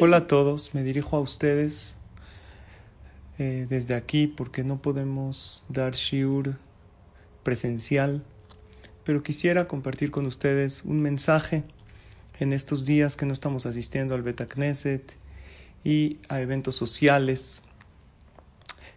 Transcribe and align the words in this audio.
Hola 0.00 0.16
a 0.16 0.26
todos, 0.26 0.74
me 0.74 0.82
dirijo 0.82 1.16
a 1.16 1.20
ustedes 1.20 1.94
eh, 3.38 3.66
desde 3.68 3.94
aquí 3.94 4.26
porque 4.26 4.64
no 4.64 4.82
podemos 4.82 5.62
dar 5.68 5.92
shiur 5.94 6.56
presencial, 7.44 8.24
pero 9.04 9.22
quisiera 9.22 9.68
compartir 9.68 10.10
con 10.10 10.26
ustedes 10.26 10.82
un 10.84 11.00
mensaje 11.00 11.62
en 12.40 12.52
estos 12.52 12.84
días 12.84 13.16
que 13.16 13.26
no 13.26 13.32
estamos 13.32 13.64
asistiendo 13.64 14.16
al 14.16 14.22
Betacneset 14.22 15.16
y 15.84 16.18
a 16.28 16.40
eventos 16.40 16.74
sociales. 16.74 17.62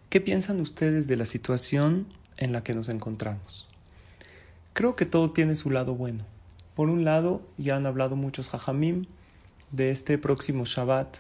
¿Qué 0.10 0.22
piensan 0.22 0.60
ustedes 0.60 1.08
de 1.08 1.18
la 1.18 1.26
situación 1.26 2.08
en 2.38 2.52
la 2.52 2.64
que 2.64 2.74
nos 2.74 2.90
encontramos? 2.90 3.68
Creo 4.74 4.96
que 4.96 5.06
todo 5.06 5.32
tiene 5.32 5.56
su 5.56 5.70
lado 5.70 5.94
bueno. 5.94 6.26
Por 6.74 6.90
un 6.90 7.04
lado, 7.04 7.44
ya 7.60 7.76
han 7.76 7.86
hablado 7.86 8.16
muchos 8.16 8.52
hajamim 8.56 9.06
de 9.74 9.90
este 9.90 10.20
próximo 10.20 10.66
Shabbat, 10.66 11.18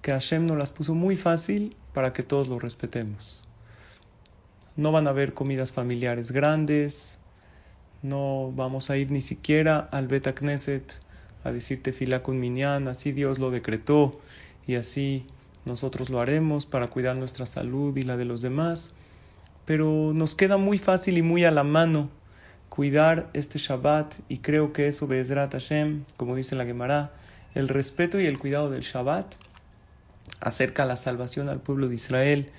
que 0.00 0.12
Hashem 0.12 0.46
nos 0.46 0.56
las 0.56 0.70
puso 0.70 0.94
muy 0.94 1.16
fácil 1.16 1.76
para 1.92 2.12
que 2.12 2.22
todos 2.22 2.46
lo 2.46 2.60
respetemos. 2.60 3.44
No 4.76 4.92
van 4.92 5.08
a 5.08 5.10
haber 5.10 5.34
comidas 5.34 5.72
familiares 5.72 6.30
grandes, 6.30 7.18
no 8.02 8.52
vamos 8.54 8.88
a 8.88 8.96
ir 8.96 9.10
ni 9.10 9.20
siquiera 9.20 9.80
al 9.90 10.06
Bet 10.06 10.32
Knesset 10.32 11.00
a 11.42 11.50
decirte 11.50 11.92
fila 11.92 12.22
con 12.22 12.38
minyan, 12.38 12.86
así 12.86 13.10
Dios 13.10 13.40
lo 13.40 13.50
decretó 13.50 14.20
y 14.66 14.76
así 14.76 15.26
nosotros 15.64 16.08
lo 16.08 16.20
haremos 16.20 16.66
para 16.66 16.86
cuidar 16.86 17.16
nuestra 17.16 17.46
salud 17.46 17.96
y 17.96 18.04
la 18.04 18.16
de 18.16 18.26
los 18.26 18.42
demás. 18.42 18.92
Pero 19.64 20.12
nos 20.14 20.36
queda 20.36 20.56
muy 20.56 20.78
fácil 20.78 21.18
y 21.18 21.22
muy 21.22 21.44
a 21.44 21.50
la 21.50 21.64
mano 21.64 22.10
cuidar 22.68 23.28
este 23.32 23.58
Shabbat 23.58 24.14
y 24.28 24.38
creo 24.38 24.72
que 24.72 24.86
eso 24.86 25.08
Bezrat 25.08 25.52
Hashem, 25.52 26.04
como 26.16 26.36
dice 26.36 26.54
la 26.54 26.64
Gemara, 26.64 27.12
el 27.56 27.68
respeto 27.68 28.20
y 28.20 28.26
el 28.26 28.38
cuidado 28.38 28.70
del 28.70 28.82
Shabbat 28.82 29.34
acerca 30.40 30.84
la 30.84 30.96
salvación 30.96 31.48
al 31.48 31.60
pueblo 31.60 31.88
de 31.88 31.94
Israel. 31.94 32.50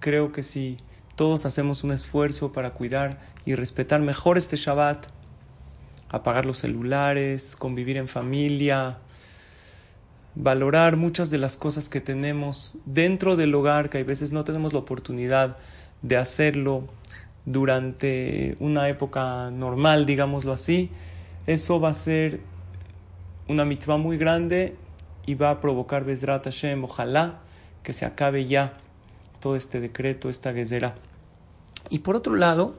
Creo 0.00 0.32
que 0.32 0.42
si 0.42 0.78
todos 1.14 1.46
hacemos 1.46 1.84
un 1.84 1.92
esfuerzo 1.92 2.50
para 2.50 2.70
cuidar 2.70 3.20
y 3.44 3.54
respetar 3.54 4.00
mejor 4.00 4.38
este 4.38 4.56
Shabbat, 4.56 5.06
apagar 6.08 6.46
los 6.46 6.58
celulares, 6.58 7.54
convivir 7.54 7.96
en 7.96 8.08
familia, 8.08 8.98
valorar 10.34 10.96
muchas 10.96 11.30
de 11.30 11.38
las 11.38 11.56
cosas 11.56 11.88
que 11.88 12.00
tenemos 12.00 12.78
dentro 12.86 13.36
del 13.36 13.54
hogar, 13.54 13.88
que 13.88 13.98
a 13.98 14.04
veces 14.04 14.32
no 14.32 14.42
tenemos 14.42 14.72
la 14.72 14.80
oportunidad 14.80 15.58
de 16.02 16.16
hacerlo 16.16 16.88
durante 17.46 18.56
una 18.58 18.88
época 18.88 19.50
normal, 19.52 20.06
digámoslo 20.06 20.52
así, 20.52 20.90
eso 21.46 21.80
va 21.80 21.90
a 21.90 21.94
ser 21.94 22.40
una 23.50 23.64
mitzvah 23.64 23.96
muy 23.96 24.16
grande 24.16 24.76
y 25.26 25.34
va 25.34 25.50
a 25.50 25.60
provocar 25.60 26.04
Bezrat 26.04 26.44
Hashem, 26.44 26.84
ojalá 26.84 27.40
que 27.82 27.92
se 27.92 28.06
acabe 28.06 28.46
ya 28.46 28.78
todo 29.40 29.56
este 29.56 29.80
decreto, 29.80 30.30
esta 30.30 30.52
gezerá. 30.52 30.94
Y 31.88 32.00
por 32.00 32.14
otro 32.14 32.36
lado, 32.36 32.76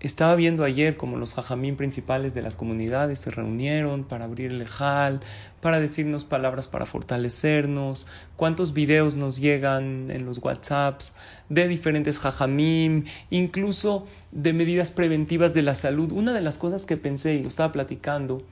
estaba 0.00 0.36
viendo 0.36 0.62
ayer 0.62 0.96
como 0.96 1.16
los 1.16 1.34
jajamín 1.34 1.76
principales 1.76 2.32
de 2.32 2.42
las 2.42 2.54
comunidades 2.54 3.18
se 3.18 3.32
reunieron 3.32 4.04
para 4.04 4.26
abrir 4.26 4.52
el 4.52 4.62
ejal, 4.62 5.20
para 5.60 5.80
decirnos 5.80 6.22
palabras 6.22 6.68
para 6.68 6.86
fortalecernos, 6.86 8.06
cuántos 8.36 8.74
videos 8.74 9.16
nos 9.16 9.38
llegan 9.40 10.12
en 10.12 10.24
los 10.24 10.38
WhatsApps 10.38 11.14
de 11.48 11.66
diferentes 11.66 12.20
jajamín, 12.20 13.06
incluso 13.30 14.06
de 14.30 14.52
medidas 14.52 14.92
preventivas 14.92 15.54
de 15.54 15.62
la 15.62 15.74
salud. 15.74 16.12
Una 16.12 16.32
de 16.32 16.42
las 16.42 16.58
cosas 16.58 16.86
que 16.86 16.96
pensé 16.96 17.34
y 17.34 17.42
lo 17.42 17.48
estaba 17.48 17.72
platicando 17.72 18.44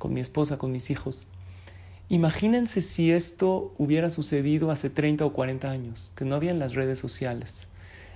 con 0.00 0.14
mi 0.14 0.20
esposa, 0.20 0.58
con 0.58 0.72
mis 0.72 0.90
hijos. 0.90 1.26
Imagínense 2.08 2.80
si 2.80 3.12
esto 3.12 3.72
hubiera 3.78 4.10
sucedido 4.10 4.72
hace 4.72 4.90
30 4.90 5.24
o 5.26 5.32
40 5.32 5.70
años, 5.70 6.10
que 6.16 6.24
no 6.24 6.34
habían 6.34 6.58
las 6.58 6.74
redes 6.74 6.98
sociales. 6.98 7.68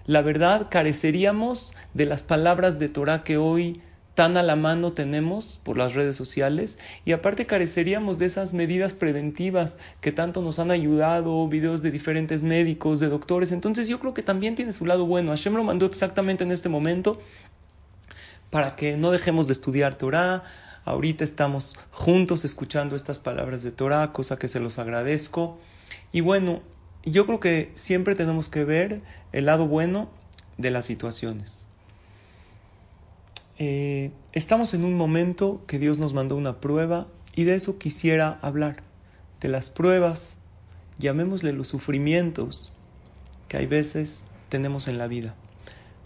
La 0.06 0.22
verdad, 0.22 0.68
careceríamos 0.70 1.74
de 1.92 2.06
las 2.06 2.22
palabras 2.22 2.78
de 2.78 2.88
Torah 2.88 3.22
que 3.22 3.36
hoy 3.36 3.82
tan 4.14 4.36
a 4.36 4.42
la 4.42 4.56
mano 4.56 4.92
tenemos 4.92 5.60
por 5.62 5.76
las 5.76 5.94
redes 5.94 6.16
sociales 6.16 6.78
y 7.04 7.12
aparte 7.12 7.46
careceríamos 7.46 8.18
de 8.18 8.26
esas 8.26 8.54
medidas 8.54 8.94
preventivas 8.94 9.76
que 10.00 10.12
tanto 10.12 10.40
nos 10.40 10.58
han 10.58 10.70
ayudado, 10.70 11.46
videos 11.48 11.82
de 11.82 11.90
diferentes 11.90 12.42
médicos, 12.42 13.00
de 13.00 13.08
doctores. 13.08 13.52
Entonces 13.52 13.88
yo 13.88 14.00
creo 14.00 14.14
que 14.14 14.22
también 14.22 14.54
tiene 14.54 14.72
su 14.72 14.86
lado 14.86 15.04
bueno. 15.04 15.32
Hashem 15.32 15.54
lo 15.54 15.64
mandó 15.64 15.86
exactamente 15.86 16.44
en 16.44 16.52
este 16.52 16.68
momento 16.68 17.20
para 18.50 18.76
que 18.76 18.96
no 18.96 19.10
dejemos 19.10 19.48
de 19.48 19.52
estudiar 19.52 19.96
Torah, 19.96 20.44
Ahorita 20.84 21.24
estamos 21.24 21.76
juntos 21.90 22.44
escuchando 22.44 22.94
estas 22.94 23.18
palabras 23.18 23.62
de 23.62 23.70
Torah, 23.72 24.12
cosa 24.12 24.38
que 24.38 24.48
se 24.48 24.60
los 24.60 24.78
agradezco. 24.78 25.58
Y 26.12 26.20
bueno, 26.20 26.60
yo 27.04 27.26
creo 27.26 27.40
que 27.40 27.72
siempre 27.74 28.14
tenemos 28.14 28.48
que 28.48 28.64
ver 28.64 29.00
el 29.32 29.46
lado 29.46 29.66
bueno 29.66 30.10
de 30.58 30.70
las 30.70 30.84
situaciones. 30.84 31.66
Eh, 33.58 34.10
estamos 34.32 34.74
en 34.74 34.84
un 34.84 34.94
momento 34.94 35.62
que 35.66 35.78
Dios 35.78 35.98
nos 35.98 36.12
mandó 36.12 36.36
una 36.36 36.60
prueba 36.60 37.06
y 37.34 37.44
de 37.44 37.54
eso 37.54 37.78
quisiera 37.78 38.38
hablar, 38.42 38.82
de 39.40 39.48
las 39.48 39.70
pruebas, 39.70 40.36
llamémosle 40.98 41.52
los 41.52 41.68
sufrimientos 41.68 42.72
que 43.48 43.56
hay 43.56 43.66
veces 43.66 44.26
tenemos 44.48 44.88
en 44.88 44.98
la 44.98 45.06
vida. 45.06 45.34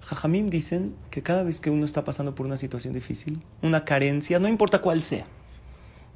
Jajamim 0.02 0.48
dicen 0.50 0.94
que 1.10 1.22
cada 1.22 1.42
vez 1.42 1.60
que 1.60 1.70
uno 1.70 1.84
está 1.84 2.04
pasando 2.04 2.34
por 2.34 2.46
una 2.46 2.56
situación 2.56 2.94
difícil, 2.94 3.42
una 3.62 3.84
carencia, 3.84 4.38
no 4.38 4.48
importa 4.48 4.80
cuál 4.80 5.02
sea, 5.02 5.26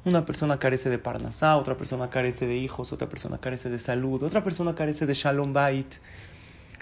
una 0.05 0.25
persona 0.25 0.59
carece 0.59 0.89
de 0.89 0.99
parnasá, 0.99 1.55
otra 1.55 1.77
persona 1.77 2.09
carece 2.09 2.45
de 2.45 2.57
hijos, 2.57 2.91
otra 2.91 3.07
persona 3.07 3.37
carece 3.37 3.69
de 3.69 3.79
salud, 3.79 4.21
otra 4.23 4.43
persona 4.43 4.75
carece 4.75 5.05
de 5.05 5.13
shalom 5.13 5.53
bait. 5.53 5.95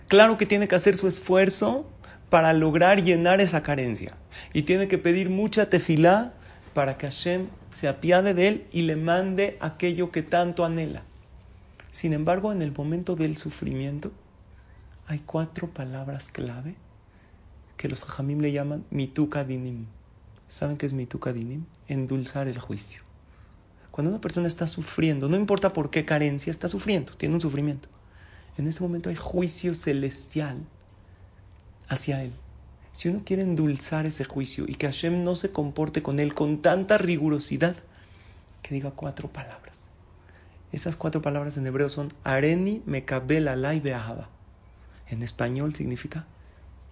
Claro 0.08 0.38
que 0.38 0.46
tiene 0.46 0.68
que 0.68 0.76
hacer 0.76 0.96
su 0.96 1.08
esfuerzo 1.08 1.86
para 2.30 2.54
lograr 2.54 3.04
llenar 3.04 3.42
esa 3.42 3.62
carencia 3.62 4.18
y 4.54 4.64
tiene 4.64 4.88
que 4.88 4.98
pedir 4.98 5.30
mucha 5.30 5.70
tefilá 5.70 6.34
para 6.74 6.98
que 6.98 7.08
Hashem 7.08 7.48
se 7.70 7.88
apiade 7.88 8.34
de 8.34 8.48
él 8.48 8.68
y 8.72 8.84
le 8.84 8.96
mande 8.96 9.58
aquello 9.60 10.12
que 10.12 10.24
tanto 10.24 10.66
anhela. 10.66 11.04
Sin 11.92 12.14
embargo, 12.14 12.52
en 12.52 12.62
el 12.62 12.72
momento 12.72 13.16
del 13.16 13.38
sufrimiento 13.38 14.12
hay 15.08 15.20
cuatro 15.20 15.68
palabras 15.68 16.30
clave 16.30 16.76
que 17.82 17.90
los 17.90 18.04
hajamim 18.04 18.42
le 18.42 18.52
llaman 18.52 18.86
mituka 18.92 19.44
dinim. 19.44 19.88
¿Saben 20.48 20.78
qué 20.78 20.86
es 20.86 20.94
mituka 20.94 21.34
dinim? 21.34 21.66
Endulzar 21.88 22.48
el 22.48 22.60
juicio. 22.60 23.02
Cuando 23.90 24.12
una 24.12 24.22
persona 24.22 24.48
está 24.48 24.68
sufriendo, 24.68 25.28
no 25.28 25.36
importa 25.36 25.74
por 25.74 25.90
qué 25.90 26.06
carencia, 26.06 26.52
está 26.52 26.68
sufriendo, 26.68 27.14
tiene 27.14 27.34
un 27.34 27.42
sufrimiento. 27.42 27.90
En 28.56 28.68
ese 28.68 28.84
momento 28.84 29.10
hay 29.10 29.16
juicio 29.16 29.74
celestial 29.74 30.60
hacia 31.88 32.22
él. 32.22 32.34
Si 32.92 33.10
uno 33.10 33.24
quiere 33.26 33.42
endulzar 33.42 34.06
ese 34.06 34.26
juicio 34.26 34.66
y 34.68 34.76
que 34.76 34.86
Hashem 34.86 35.24
no 35.24 35.36
se 35.36 35.52
comporte 35.52 36.04
con 36.04 36.20
él 36.20 36.36
con 36.36 36.62
tanta 36.62 37.00
rigurosidad, 37.00 37.76
que 38.62 38.76
diga 38.76 38.92
cuatro 38.92 39.28
palabras. 39.28 39.88
Esas 40.72 40.96
cuatro 40.98 41.24
palabras 41.24 41.58
en 41.58 41.66
hebreo 41.66 41.90
son 41.90 42.10
Areni 42.24 42.84
Mekabel 42.86 43.48
Alay 43.48 43.80
Beahaba. 43.80 44.30
En 45.08 45.24
español 45.24 45.74
significa 45.74 46.28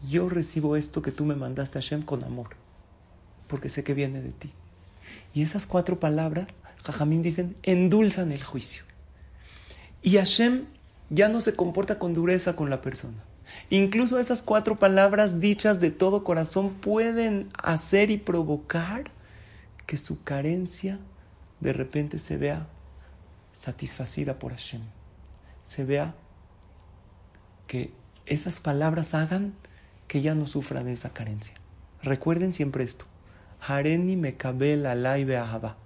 yo 0.07 0.29
recibo 0.29 0.75
esto 0.75 1.01
que 1.01 1.11
tú 1.11 1.25
me 1.25 1.35
mandaste 1.35 1.77
a 1.77 1.81
Hashem 1.81 2.03
con 2.03 2.23
amor, 2.23 2.49
porque 3.47 3.69
sé 3.69 3.83
que 3.83 3.93
viene 3.93 4.21
de 4.21 4.31
ti. 4.31 4.51
Y 5.33 5.41
esas 5.41 5.65
cuatro 5.65 5.99
palabras, 5.99 6.47
Jajamín 6.83 7.21
dicen, 7.21 7.55
endulzan 7.63 8.31
el 8.31 8.43
juicio. 8.43 8.83
Y 10.01 10.17
Hashem 10.17 10.65
ya 11.09 11.29
no 11.29 11.41
se 11.41 11.55
comporta 11.55 11.99
con 11.99 12.13
dureza 12.13 12.55
con 12.55 12.69
la 12.69 12.81
persona. 12.81 13.23
Incluso 13.69 14.19
esas 14.19 14.43
cuatro 14.43 14.77
palabras 14.77 15.39
dichas 15.39 15.79
de 15.79 15.91
todo 15.91 16.23
corazón 16.23 16.75
pueden 16.75 17.49
hacer 17.61 18.11
y 18.11 18.17
provocar 18.17 19.05
que 19.85 19.97
su 19.97 20.23
carencia 20.23 20.99
de 21.59 21.73
repente 21.73 22.19
se 22.19 22.37
vea 22.37 22.67
satisfacida 23.51 24.40
por 24.40 24.52
Hashem. 24.52 24.81
Se 25.63 25.84
vea 25.84 26.16
que 27.67 27.91
esas 28.25 28.59
palabras 28.59 29.13
hagan 29.13 29.53
que 30.09 30.22
ya 30.22 30.35
no 30.35 30.47
sufra 30.47 30.84
de 30.84 30.91
esa 30.91 31.11
carencia. 31.11 31.53
Recuerden 32.02 32.52
siempre 32.52 32.84
esto. 32.84 33.06
Hareni 33.66 34.17
mekabel 34.17 34.85
alay 34.88 35.23
be'ahaba. 35.23 35.78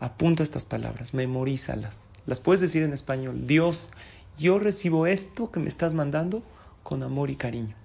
Apunta 0.00 0.42
estas 0.42 0.64
palabras, 0.64 1.12
memorízalas. 1.14 2.10
Las 2.24 2.40
puedes 2.40 2.60
decir 2.60 2.82
en 2.82 2.94
español. 2.94 3.46
Dios, 3.46 3.90
yo 4.38 4.58
recibo 4.58 5.06
esto 5.06 5.52
que 5.52 5.60
me 5.60 5.68
estás 5.68 5.92
mandando 5.92 6.42
con 6.82 7.02
amor 7.02 7.30
y 7.30 7.36
cariño. 7.36 7.76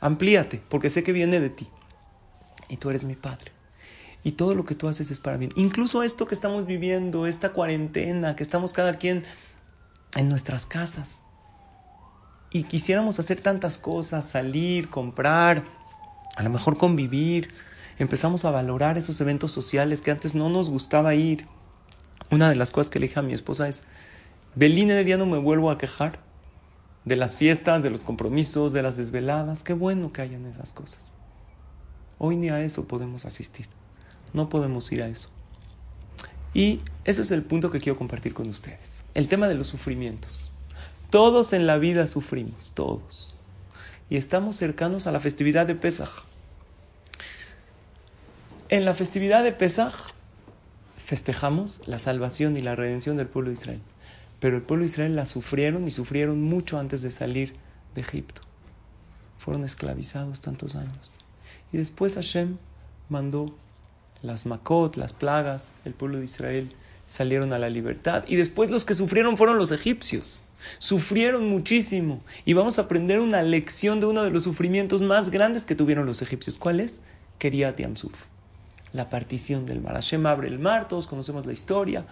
Amplíate, 0.00 0.62
porque 0.68 0.90
sé 0.90 1.02
que 1.02 1.12
viene 1.12 1.38
de 1.38 1.50
ti. 1.50 1.68
Y 2.68 2.78
tú 2.78 2.88
eres 2.88 3.04
mi 3.04 3.16
Padre. 3.16 3.52
Y 4.24 4.32
todo 4.32 4.54
lo 4.54 4.64
que 4.64 4.74
tú 4.74 4.88
haces 4.88 5.10
es 5.10 5.20
para 5.20 5.36
mí. 5.36 5.50
Incluso 5.56 6.02
esto 6.02 6.26
que 6.26 6.34
estamos 6.34 6.64
viviendo, 6.64 7.26
esta 7.26 7.52
cuarentena, 7.52 8.34
que 8.34 8.42
estamos 8.42 8.72
cada 8.72 8.96
quien 8.96 9.24
en 10.14 10.28
nuestras 10.30 10.64
casas 10.64 11.20
y 12.52 12.64
quisiéramos 12.64 13.18
hacer 13.18 13.40
tantas 13.40 13.78
cosas, 13.78 14.28
salir, 14.28 14.90
comprar, 14.90 15.64
a 16.36 16.42
lo 16.42 16.50
mejor 16.50 16.76
convivir, 16.76 17.50
empezamos 17.98 18.44
a 18.44 18.50
valorar 18.50 18.98
esos 18.98 19.20
eventos 19.20 19.52
sociales 19.52 20.02
que 20.02 20.10
antes 20.10 20.34
no 20.34 20.48
nos 20.50 20.68
gustaba 20.68 21.14
ir. 21.14 21.46
Una 22.30 22.48
de 22.48 22.54
las 22.54 22.70
cosas 22.70 22.90
que 22.90 22.98
le 22.98 23.08
dije 23.08 23.20
a 23.20 23.22
mi 23.22 23.32
esposa 23.32 23.68
es, 23.68 23.84
Beline 24.54 24.92
de 24.92 25.04
día 25.04 25.16
no 25.16 25.24
me 25.24 25.38
vuelvo 25.38 25.70
a 25.70 25.78
quejar 25.78 26.20
de 27.06 27.16
las 27.16 27.36
fiestas, 27.36 27.82
de 27.82 27.90
los 27.90 28.04
compromisos, 28.04 28.72
de 28.72 28.82
las 28.82 28.96
desveladas. 28.98 29.62
Qué 29.62 29.72
bueno 29.72 30.12
que 30.12 30.22
hayan 30.22 30.44
esas 30.44 30.72
cosas. 30.74 31.14
Hoy 32.18 32.36
ni 32.36 32.50
a 32.50 32.62
eso 32.62 32.86
podemos 32.86 33.24
asistir. 33.24 33.66
No 34.34 34.48
podemos 34.48 34.90
ir 34.92 35.02
a 35.02 35.08
eso. 35.08 35.30
Y 36.54 36.80
ese 37.04 37.22
es 37.22 37.30
el 37.30 37.42
punto 37.42 37.70
que 37.70 37.80
quiero 37.80 37.98
compartir 37.98 38.34
con 38.34 38.48
ustedes. 38.48 39.04
El 39.14 39.28
tema 39.28 39.48
de 39.48 39.54
los 39.54 39.68
sufrimientos. 39.68 40.51
Todos 41.12 41.52
en 41.52 41.66
la 41.66 41.76
vida 41.76 42.06
sufrimos, 42.06 42.72
todos. 42.72 43.34
Y 44.08 44.16
estamos 44.16 44.56
cercanos 44.56 45.06
a 45.06 45.12
la 45.12 45.20
festividad 45.20 45.66
de 45.66 45.74
Pesaj. 45.74 46.08
En 48.70 48.86
la 48.86 48.94
festividad 48.94 49.44
de 49.44 49.52
Pesaj 49.52 49.92
festejamos 50.96 51.82
la 51.84 51.98
salvación 51.98 52.56
y 52.56 52.62
la 52.62 52.76
redención 52.76 53.18
del 53.18 53.26
pueblo 53.26 53.50
de 53.50 53.58
Israel. 53.58 53.82
Pero 54.40 54.56
el 54.56 54.62
pueblo 54.62 54.84
de 54.84 54.90
Israel 54.90 55.14
la 55.14 55.26
sufrieron 55.26 55.86
y 55.86 55.90
sufrieron 55.90 56.40
mucho 56.40 56.78
antes 56.78 57.02
de 57.02 57.10
salir 57.10 57.56
de 57.94 58.00
Egipto. 58.00 58.40
Fueron 59.36 59.64
esclavizados 59.64 60.40
tantos 60.40 60.76
años. 60.76 61.18
Y 61.74 61.76
después 61.76 62.14
Hashem 62.14 62.56
mandó 63.10 63.54
las 64.22 64.46
Makot, 64.46 64.96
las 64.96 65.12
plagas, 65.12 65.74
el 65.84 65.92
pueblo 65.92 66.20
de 66.20 66.24
Israel 66.24 66.74
salieron 67.06 67.52
a 67.52 67.58
la 67.58 67.68
libertad. 67.68 68.24
Y 68.28 68.36
después 68.36 68.70
los 68.70 68.86
que 68.86 68.94
sufrieron 68.94 69.36
fueron 69.36 69.58
los 69.58 69.72
egipcios. 69.72 70.40
Sufrieron 70.78 71.48
muchísimo. 71.48 72.22
Y 72.44 72.52
vamos 72.52 72.78
a 72.78 72.82
aprender 72.82 73.20
una 73.20 73.42
lección 73.42 74.00
de 74.00 74.06
uno 74.06 74.22
de 74.22 74.30
los 74.30 74.44
sufrimientos 74.44 75.02
más 75.02 75.30
grandes 75.30 75.64
que 75.64 75.74
tuvieron 75.74 76.06
los 76.06 76.22
egipcios. 76.22 76.58
¿Cuál 76.58 76.80
es? 76.80 77.00
Keriat 77.38 77.78
Yamsuf. 77.78 78.24
La 78.92 79.10
partición 79.10 79.66
del 79.66 79.80
mar. 79.80 79.94
Hashem 79.94 80.26
abre 80.26 80.48
el 80.48 80.58
mar, 80.58 80.88
todos 80.88 81.06
conocemos 81.06 81.46
la 81.46 81.52
historia. 81.52 82.06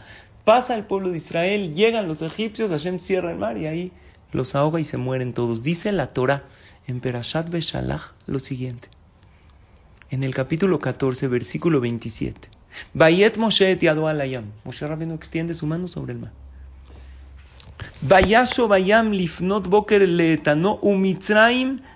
Pasa 0.45 0.75
el 0.75 0.85
pueblo 0.85 1.11
de 1.11 1.19
Israel, 1.19 1.75
llegan 1.75 2.09
los 2.09 2.23
egipcios, 2.23 2.71
Hashem 2.71 2.99
cierra 2.99 3.31
el 3.31 3.39
mar 3.39 3.59
y 3.59 3.67
ahí 3.67 3.93
los 4.33 4.55
ahoga 4.55 4.81
y 4.81 4.85
se 4.85 4.97
mueren 4.97 5.35
todos. 5.35 5.63
Dice 5.63 5.93
la 5.93 6.07
Torah 6.07 6.45
en 6.87 7.01
Perashat 7.01 7.51
Beshalach 7.51 8.15
lo 8.27 8.39
siguiente 8.39 8.89
en 10.11 10.25
el 10.25 10.35
capítulo 10.35 10.81
14, 10.81 11.29
versículo 11.29 11.81
27. 11.81 12.49
Bayet 12.95 13.37
Moshe 13.39 13.71
et. 13.71 13.83
Moshe 14.65 14.87
Rabbeinu 14.87 15.15
extiende 15.15 15.55
su 15.55 15.67
mano 15.67 15.87
sobre 15.89 16.13
el 16.13 16.19
mar. 16.19 16.33
Bayasho 18.03 18.69
bayam 18.69 19.13
lifnot 19.13 19.69
boker 19.69 20.07
leetano 20.09 20.81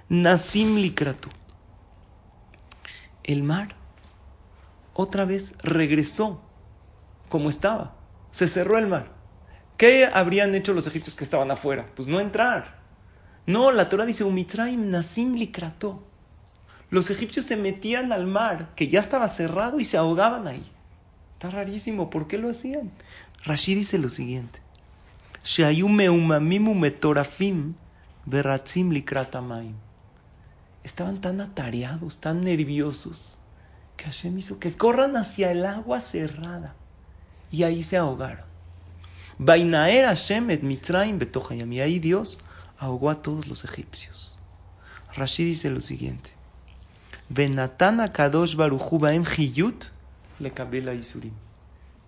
nasim 0.09 0.77
likratu. 0.77 1.29
El 3.23 3.43
mar 3.43 3.69
otra 4.95 5.25
vez 5.25 5.55
regresó 5.63 6.41
como 7.29 7.49
estaba. 7.49 7.95
Se 8.31 8.47
cerró 8.47 8.79
el 8.79 8.87
mar. 8.87 9.13
¿Qué 9.77 10.09
habrían 10.13 10.55
hecho 10.55 10.73
los 10.73 10.87
egipcios 10.87 11.17
que 11.17 11.25
estaban 11.25 11.51
afuera? 11.51 11.87
Pues 11.95 12.07
no 12.07 12.21
entrar. 12.21 12.83
No, 13.47 13.73
la 13.73 13.89
Torah 13.89 14.07
dice 14.07 14.25
umitzraim 14.25 14.91
nasim 14.91 15.35
likratu 15.35 16.01
los 16.95 17.11
egipcios 17.11 17.45
se 17.45 17.57
metían 17.57 18.13
al 18.13 18.27
mar, 18.29 18.73
que 18.77 18.87
ya 18.87 19.01
estaba 19.01 19.27
cerrado, 19.27 19.81
y 19.81 19.85
se 19.85 19.97
ahogaban 19.97 20.47
ahí. 20.47 20.63
Está 21.33 21.51
rarísimo, 21.51 22.09
¿por 22.09 22.29
qué 22.29 22.39
lo 22.39 22.49
hacían? 22.49 22.93
Rashid 23.45 23.79
dice 23.79 23.99
lo 23.99 24.09
siguiente. 24.09 24.61
Estaban 30.83 31.21
tan 31.21 31.41
atareados, 31.43 32.19
tan 32.19 32.43
nerviosos, 32.43 33.39
que 33.97 34.05
Hashem 34.05 34.39
hizo 34.39 34.59
que 34.59 34.75
corran 34.75 35.17
hacia 35.19 35.51
el 35.51 35.67
agua 35.67 36.01
cerrada. 36.01 36.75
Y 37.51 37.63
ahí 37.63 37.83
se 37.83 37.99
ahogaron. 37.99 38.47
Bainaer 39.37 40.07
Hashem 40.07 40.51
et 40.51 40.63
Mitzrayim 40.63 41.21
Y 41.71 41.81
ahí 41.81 41.99
Dios 41.99 42.39
ahogó 42.79 43.11
a 43.11 43.21
todos 43.21 43.47
los 43.47 43.65
egipcios. 43.65 44.39
Rashid 45.15 45.45
dice 45.45 45.69
lo 45.69 45.83
siguiente. 45.83 46.31
Benatana 47.29 48.09
Kadosh 48.09 48.57
Baruchu 48.57 48.99
Baem 48.99 49.25
Hiyut 49.25 49.85
le 50.41 50.95
Isurim. 50.95 51.35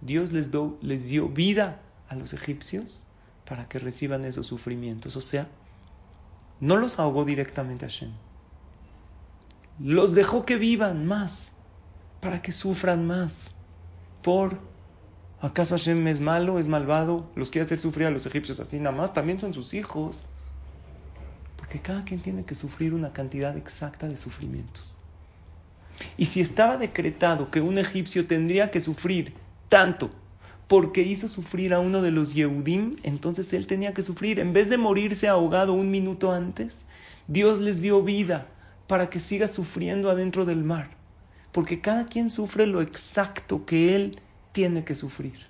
Dios 0.00 0.32
les 0.32 1.08
dio 1.08 1.28
vida 1.28 1.80
a 2.08 2.14
los 2.14 2.32
egipcios 2.32 3.05
para 3.46 3.68
que 3.68 3.78
reciban 3.78 4.24
esos 4.24 4.46
sufrimientos. 4.46 5.16
O 5.16 5.20
sea, 5.20 5.48
no 6.60 6.76
los 6.76 6.98
ahogó 6.98 7.24
directamente 7.24 7.84
a 7.84 7.88
Hashem. 7.88 8.12
Los 9.78 10.14
dejó 10.14 10.44
que 10.44 10.56
vivan 10.56 11.06
más, 11.06 11.52
para 12.20 12.42
que 12.42 12.52
sufran 12.52 13.06
más. 13.06 13.52
Por, 14.22 14.58
¿acaso 15.40 15.76
Hashem 15.76 16.06
es 16.08 16.20
malo, 16.20 16.58
es 16.58 16.66
malvado? 16.66 17.30
¿Los 17.34 17.50
quiere 17.50 17.66
hacer 17.66 17.78
sufrir 17.78 18.06
a 18.06 18.10
los 18.10 18.26
egipcios 18.26 18.58
así 18.58 18.78
nada 18.78 18.96
más? 18.96 19.12
También 19.12 19.38
son 19.38 19.54
sus 19.54 19.74
hijos. 19.74 20.24
Porque 21.56 21.80
cada 21.80 22.04
quien 22.04 22.20
tiene 22.20 22.44
que 22.44 22.54
sufrir 22.54 22.94
una 22.94 23.12
cantidad 23.12 23.56
exacta 23.56 24.08
de 24.08 24.16
sufrimientos. 24.16 24.98
Y 26.16 26.26
si 26.26 26.40
estaba 26.40 26.76
decretado 26.76 27.50
que 27.50 27.60
un 27.60 27.78
egipcio 27.78 28.26
tendría 28.26 28.70
que 28.70 28.80
sufrir 28.80 29.34
tanto 29.68 30.10
porque 30.68 31.02
hizo 31.02 31.28
sufrir 31.28 31.72
a 31.74 31.80
uno 31.80 32.02
de 32.02 32.10
los 32.10 32.34
Yehudim, 32.34 32.96
entonces 33.02 33.52
él 33.52 33.66
tenía 33.66 33.94
que 33.94 34.02
sufrir. 34.02 34.40
En 34.40 34.52
vez 34.52 34.68
de 34.68 34.78
morirse 34.78 35.28
ahogado 35.28 35.72
un 35.72 35.90
minuto 35.90 36.32
antes, 36.32 36.78
Dios 37.28 37.60
les 37.60 37.80
dio 37.80 38.02
vida 38.02 38.48
para 38.86 39.08
que 39.10 39.20
siga 39.20 39.48
sufriendo 39.48 40.10
adentro 40.10 40.44
del 40.44 40.64
mar. 40.64 40.90
Porque 41.52 41.80
cada 41.80 42.06
quien 42.06 42.28
sufre 42.30 42.66
lo 42.66 42.80
exacto 42.80 43.64
que 43.64 43.94
él 43.94 44.20
tiene 44.52 44.84
que 44.84 44.94
sufrir. 44.94 45.46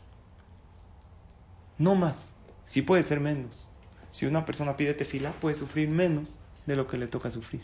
No 1.79 1.95
más. 1.95 2.33
Sí 2.63 2.83
puede 2.83 3.03
ser 3.03 3.21
menos. 3.21 3.69
Si 4.11 4.27
una 4.27 4.45
persona 4.45 4.77
pide 4.77 4.95
tefila, 4.95 5.33
puede 5.33 5.55
sufrir 5.55 5.91
menos 5.91 6.39
de 6.67 6.77
lo 6.77 6.87
que 6.87 6.99
le 6.99 7.07
toca 7.07 7.31
sufrir. 7.31 7.63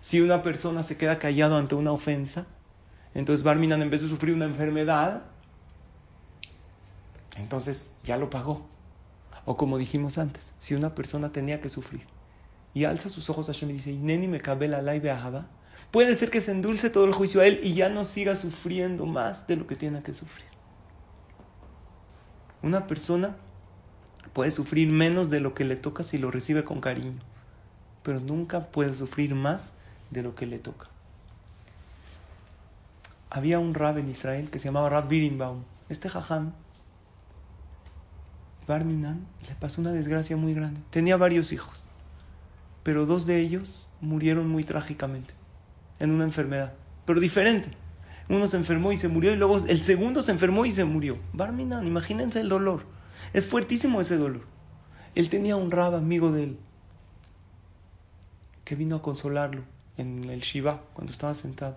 Si 0.00 0.20
una 0.20 0.42
persona 0.42 0.82
se 0.82 0.96
queda 0.96 1.18
callado 1.18 1.56
ante 1.56 1.74
una 1.74 1.92
ofensa, 1.92 2.46
entonces 3.14 3.44
Barminan 3.44 3.82
en 3.82 3.90
vez 3.90 4.02
de 4.02 4.08
sufrir 4.08 4.34
una 4.34 4.46
enfermedad, 4.46 5.22
entonces 7.36 7.96
ya 8.04 8.16
lo 8.16 8.30
pagó. 8.30 8.66
O 9.44 9.56
como 9.56 9.76
dijimos 9.78 10.18
antes, 10.18 10.54
si 10.58 10.74
una 10.74 10.94
persona 10.94 11.32
tenía 11.32 11.60
que 11.60 11.68
sufrir 11.68 12.06
y 12.72 12.84
alza 12.84 13.08
sus 13.08 13.28
ojos 13.30 13.48
a 13.48 13.52
Hashem 13.52 13.70
y 13.70 13.74
dice, 13.74 13.92
Neni 13.92 14.26
me 14.26 14.40
cabe 14.40 14.68
la 14.68 14.78
ajaba, 15.12 15.46
puede 15.90 16.14
ser 16.14 16.30
que 16.30 16.40
se 16.40 16.50
endulce 16.50 16.90
todo 16.90 17.04
el 17.04 17.12
juicio 17.12 17.40
a 17.40 17.46
él 17.46 17.60
y 17.62 17.74
ya 17.74 17.88
no 17.88 18.04
siga 18.04 18.34
sufriendo 18.34 19.06
más 19.06 19.46
de 19.46 19.56
lo 19.56 19.66
que 19.66 19.76
tiene 19.76 20.02
que 20.02 20.14
sufrir. 20.14 20.46
Una 22.62 22.86
persona 22.86 23.36
puede 24.32 24.50
sufrir 24.50 24.90
menos 24.90 25.28
de 25.28 25.40
lo 25.40 25.54
que 25.54 25.64
le 25.64 25.76
toca 25.76 26.02
si 26.02 26.18
lo 26.18 26.30
recibe 26.30 26.64
con 26.64 26.80
cariño, 26.80 27.20
pero 28.02 28.20
nunca 28.20 28.64
puede 28.64 28.94
sufrir 28.94 29.34
más 29.34 29.72
de 30.10 30.22
lo 30.22 30.34
que 30.34 30.46
le 30.46 30.58
toca. 30.58 30.88
Había 33.30 33.58
un 33.58 33.74
rab 33.74 33.98
en 33.98 34.08
Israel 34.08 34.48
que 34.50 34.58
se 34.58 34.66
llamaba 34.66 34.88
Rab 34.88 35.08
Birimbaum. 35.08 35.64
Este 35.88 36.08
jajam, 36.08 36.52
Barminan, 38.66 39.26
le 39.46 39.54
pasó 39.54 39.80
una 39.80 39.92
desgracia 39.92 40.36
muy 40.36 40.54
grande. 40.54 40.80
Tenía 40.90 41.16
varios 41.16 41.52
hijos, 41.52 41.84
pero 42.82 43.04
dos 43.04 43.26
de 43.26 43.40
ellos 43.40 43.88
murieron 44.00 44.48
muy 44.48 44.64
trágicamente 44.64 45.34
en 45.98 46.10
una 46.10 46.24
enfermedad, 46.24 46.74
pero 47.04 47.20
diferente. 47.20 47.70
Uno 48.28 48.48
se 48.48 48.56
enfermó 48.56 48.90
y 48.92 48.96
se 48.96 49.08
murió 49.08 49.32
y 49.34 49.36
luego 49.36 49.58
el 49.58 49.82
segundo 49.82 50.22
se 50.22 50.32
enfermó 50.32 50.64
y 50.64 50.72
se 50.72 50.84
murió. 50.84 51.18
Barminan, 51.34 51.86
imagínense 51.86 52.40
el 52.40 52.48
dolor. 52.48 52.84
Es 53.34 53.46
fuertísimo 53.46 54.00
ese 54.00 54.16
dolor. 54.16 54.46
Él 55.14 55.28
tenía 55.28 55.56
un 55.56 55.70
rab 55.70 55.94
amigo 55.94 56.32
de 56.32 56.44
él 56.44 56.58
que 58.64 58.76
vino 58.76 58.96
a 58.96 59.02
consolarlo 59.02 59.62
en 59.98 60.24
el 60.30 60.40
Shiva, 60.40 60.82
cuando 60.94 61.12
estaba 61.12 61.34
sentado. 61.34 61.76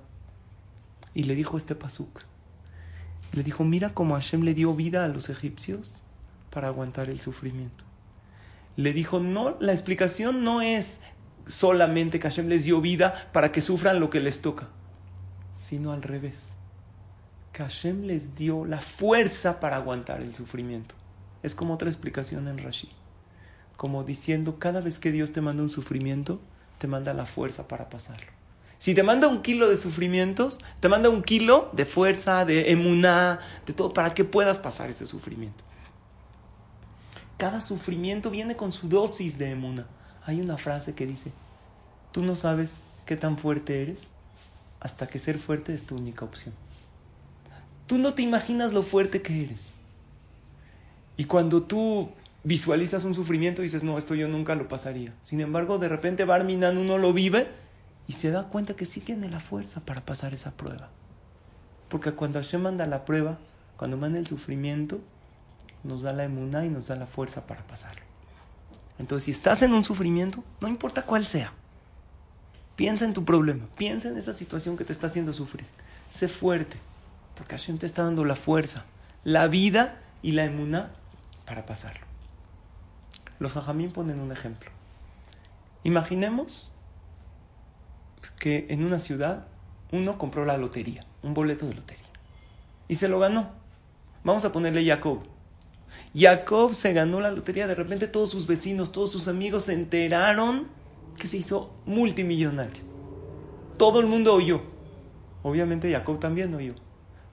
Y 1.13 1.24
le 1.24 1.36
dijo 1.36 1.58
este 1.58 1.75
pasuk. 1.75 2.22
Le 3.34 3.44
dijo, 3.44 3.65
mira 3.65 3.94
cómo 3.94 4.15
Hashem 4.15 4.44
le 4.44 4.53
dio 4.53 4.74
vida 4.74 5.03
a 5.03 5.10
los 5.10 5.29
egipcios 5.29 6.01
para 6.50 6.68
aguantar 6.68 7.10
el 7.10 7.20
sufrimiento. 7.20 7.84
Le 8.75 8.94
dijo, 8.94 9.20
no, 9.20 9.58
la 9.60 9.72
explicación 9.72 10.44
no 10.44 10.62
es 10.62 11.00
solamente 11.46 12.20
que 12.20 12.27
Hashem 12.30 12.48
les 12.48 12.66
dio 12.66 12.82
vida 12.82 13.30
para 13.32 13.51
que 13.51 13.62
sufran 13.62 14.00
lo 14.00 14.10
que 14.10 14.20
les 14.20 14.42
toca, 14.42 14.68
sino 15.54 15.92
al 15.92 16.04
revés. 16.04 16.54
Que 17.54 17.63
Hashem 17.63 18.04
les 18.04 18.36
dio 18.36 18.66
la 18.66 18.80
fuerza 18.80 19.60
para 19.60 19.77
aguantar 19.77 20.22
el 20.22 20.36
sufrimiento. 20.36 20.96
Es 21.42 21.56
como 21.56 21.74
otra 21.74 21.89
explicación 21.89 22.48
en 22.48 22.60
Rashi. 22.60 22.92
Como 23.77 24.04
diciendo, 24.04 24.60
cada 24.60 24.82
vez 24.82 25.00
que 25.00 25.12
Dios 25.12 25.32
te 25.32 25.42
manda 25.42 25.63
un 25.63 25.70
sufrimiento, 25.70 26.39
te 26.77 26.88
manda 26.88 27.13
la 27.13 27.25
fuerza 27.25 27.68
para 27.68 27.89
pasarlo. 27.89 28.38
Si 28.80 28.94
te 28.94 29.04
manda 29.04 29.27
un 29.27 29.42
kilo 29.42 29.70
de 29.70 29.77
sufrimientos, 29.77 30.60
te 30.80 30.89
manda 30.89 31.10
un 31.10 31.24
kilo 31.24 31.70
de 31.74 31.86
fuerza, 31.86 32.46
de 32.46 32.72
emuná, 32.72 33.39
de 33.66 33.74
todo, 33.74 33.92
para 33.94 34.13
que 34.13 34.24
puedas 34.24 34.60
pasar 34.60 34.89
ese 34.89 35.08
sufrimiento. 35.08 35.63
Cada 37.38 37.62
sufrimiento 37.62 38.29
viene 38.32 38.56
con 38.56 38.72
su 38.72 38.89
dosis 38.89 39.38
de 39.38 39.51
emuná. 39.51 39.86
Hay 40.24 40.41
una 40.41 40.58
frase 40.58 40.94
que 40.94 41.06
dice, 41.06 41.32
tú 42.12 42.24
no 42.24 42.36
sabes 42.36 42.82
qué 43.06 43.15
tan 43.15 43.38
fuerte 43.38 43.82
eres 43.82 44.08
hasta 44.79 45.08
que 45.08 45.20
ser 45.20 45.38
fuerte 45.38 45.74
es 45.74 45.86
tu 45.86 45.96
única 45.96 46.25
opción. 46.25 46.53
Tú 47.86 47.98
no 47.98 48.13
te 48.13 48.22
imaginas 48.22 48.74
lo 48.74 48.84
fuerte 48.84 49.22
que 49.22 49.44
eres. 49.44 49.75
Y 51.15 51.24
cuando 51.24 51.63
tú 51.63 52.10
visualizas 52.44 53.03
un 53.03 53.13
sufrimiento, 53.13 53.62
dices, 53.62 53.84
no, 53.84 53.98
esto 53.98 54.13
yo 54.15 54.27
nunca 54.27 54.56
lo 54.56 54.67
pasaría. 54.67 55.13
Sin 55.22 55.41
embargo, 55.41 55.79
de 55.79 55.89
repente 55.89 56.25
Barminan 56.25 56.77
uno 56.77 56.98
lo 56.98 57.13
vive 57.13 57.48
y 58.08 58.13
se 58.13 58.32
da 58.32 58.50
cuenta 58.50 58.75
que 58.75 58.86
sí 58.86 59.00
tiene 59.00 59.29
la 59.29 59.39
fuerza 59.39 59.82
para 59.82 60.06
pasar 60.06 60.34
esa 60.34 60.51
prueba. 60.51 60.89
Porque 61.89 62.12
cuando 62.12 62.39
Hashem 62.39 62.62
manda 62.62 62.86
la 62.86 63.06
prueba, 63.06 63.38
cuando 63.77 63.98
manda 63.98 64.20
el 64.20 64.27
sufrimiento, 64.27 65.00
nos 65.84 66.01
da 66.01 66.13
la 66.13 66.24
emuná 66.24 66.65
y 66.65 66.69
nos 66.69 66.88
da 66.88 66.96
la 66.96 67.07
fuerza 67.07 67.48
para 67.48 67.65
pasarlo. 67.65 68.01
Entonces, 69.00 69.25
si 69.25 69.31
estás 69.31 69.62
en 69.62 69.74
un 69.74 69.84
sufrimiento, 69.84 70.43
no 70.62 70.67
importa 70.67 71.03
cuál 71.03 71.25
sea, 71.25 71.53
piensa 72.75 73.05
en 73.05 73.13
tu 73.13 73.25
problema, 73.25 73.65
piensa 73.77 74.10
en 74.10 74.17
esa 74.17 74.34
situación 74.34 74.77
que 74.77 74.86
te 74.86 74.93
está 74.93 75.07
haciendo 75.07 75.34
sufrir. 75.34 75.67
Sé 76.10 76.27
fuerte, 76.27 76.77
porque 77.36 77.55
Hashem 77.55 77.77
te 77.77 77.86
está 77.86 78.03
dando 78.03 78.25
la 78.25 78.36
fuerza, 78.36 78.86
la 79.24 79.48
vida 79.48 80.00
y 80.22 80.31
la 80.31 80.46
emuná 80.46 80.91
para 81.46 81.65
pasarlo. 81.65 82.05
Los 83.39 83.55
hajamín 83.55 83.91
ponen 83.91 84.19
un 84.19 84.31
ejemplo. 84.31 84.72
Imaginemos 85.84 86.74
que 88.39 88.67
en 88.69 88.84
una 88.84 89.00
ciudad 89.00 89.46
uno 89.91 90.17
compró 90.17 90.43
la 90.46 90.57
lotería, 90.57 91.05
un 91.22 91.34
boleto 91.34 91.67
de 91.67 91.75
lotería, 91.75 92.05
y 92.88 92.96
se 92.96 93.07
lo 93.07 93.19
ganó. 93.19 93.51
Vamos 94.24 94.43
a 94.43 94.51
ponerle 94.51 94.86
Jacob. 94.86 95.24
Jacob 96.16 96.74
se 96.74 96.94
ganó 96.94 97.22
la 97.22 97.32
lotería, 97.32 97.68
de 97.68 97.75
repente 97.75 98.08
todos 98.08 98.30
sus 98.30 98.48
vecinos, 98.48 98.92
todos 98.92 99.12
sus 99.12 99.27
amigos 99.27 99.66
se 99.66 99.74
enteraron 99.74 100.68
que 101.18 101.27
se 101.27 101.38
hizo 101.38 101.72
multimillonario. 101.86 102.84
Todo 103.77 104.00
el 104.00 104.08
mundo 104.08 104.34
oyó. 104.34 104.62
Obviamente 105.44 105.92
Jacob 105.92 106.20
también 106.20 106.54
oyó. 106.54 106.74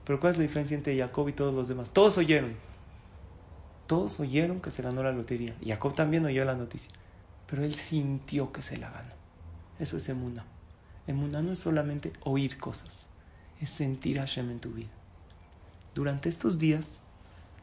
Pero 0.03 0.19
¿cuál 0.19 0.31
es 0.31 0.37
la 0.37 0.43
diferencia 0.43 0.75
entre 0.75 0.97
Jacob 0.97 1.27
y 1.29 1.33
todos 1.33 1.53
los 1.53 1.67
demás? 1.67 1.89
Todos 1.89 2.17
oyeron. 2.17 2.55
Todos 3.87 4.19
oyeron 4.19 4.61
que 4.61 4.71
se 4.71 4.83
ganó 4.83 5.03
la 5.03 5.11
lotería. 5.11 5.55
Jacob 5.65 5.95
también 5.95 6.25
oyó 6.25 6.45
la 6.45 6.55
noticia. 6.55 6.91
Pero 7.47 7.63
él 7.63 7.75
sintió 7.75 8.51
que 8.51 8.61
se 8.61 8.77
la 8.77 8.89
ganó. 8.91 9.13
Eso 9.79 9.97
es 9.97 10.07
emuna. 10.09 10.45
Emuna 11.07 11.41
no 11.41 11.51
es 11.51 11.59
solamente 11.59 12.13
oír 12.23 12.57
cosas, 12.57 13.05
es 13.61 13.69
sentir 13.69 14.19
a 14.19 14.23
Hashem 14.23 14.49
en 14.49 14.59
tu 14.59 14.71
vida. 14.71 14.89
Durante 15.93 16.29
estos 16.29 16.57
días, 16.57 16.99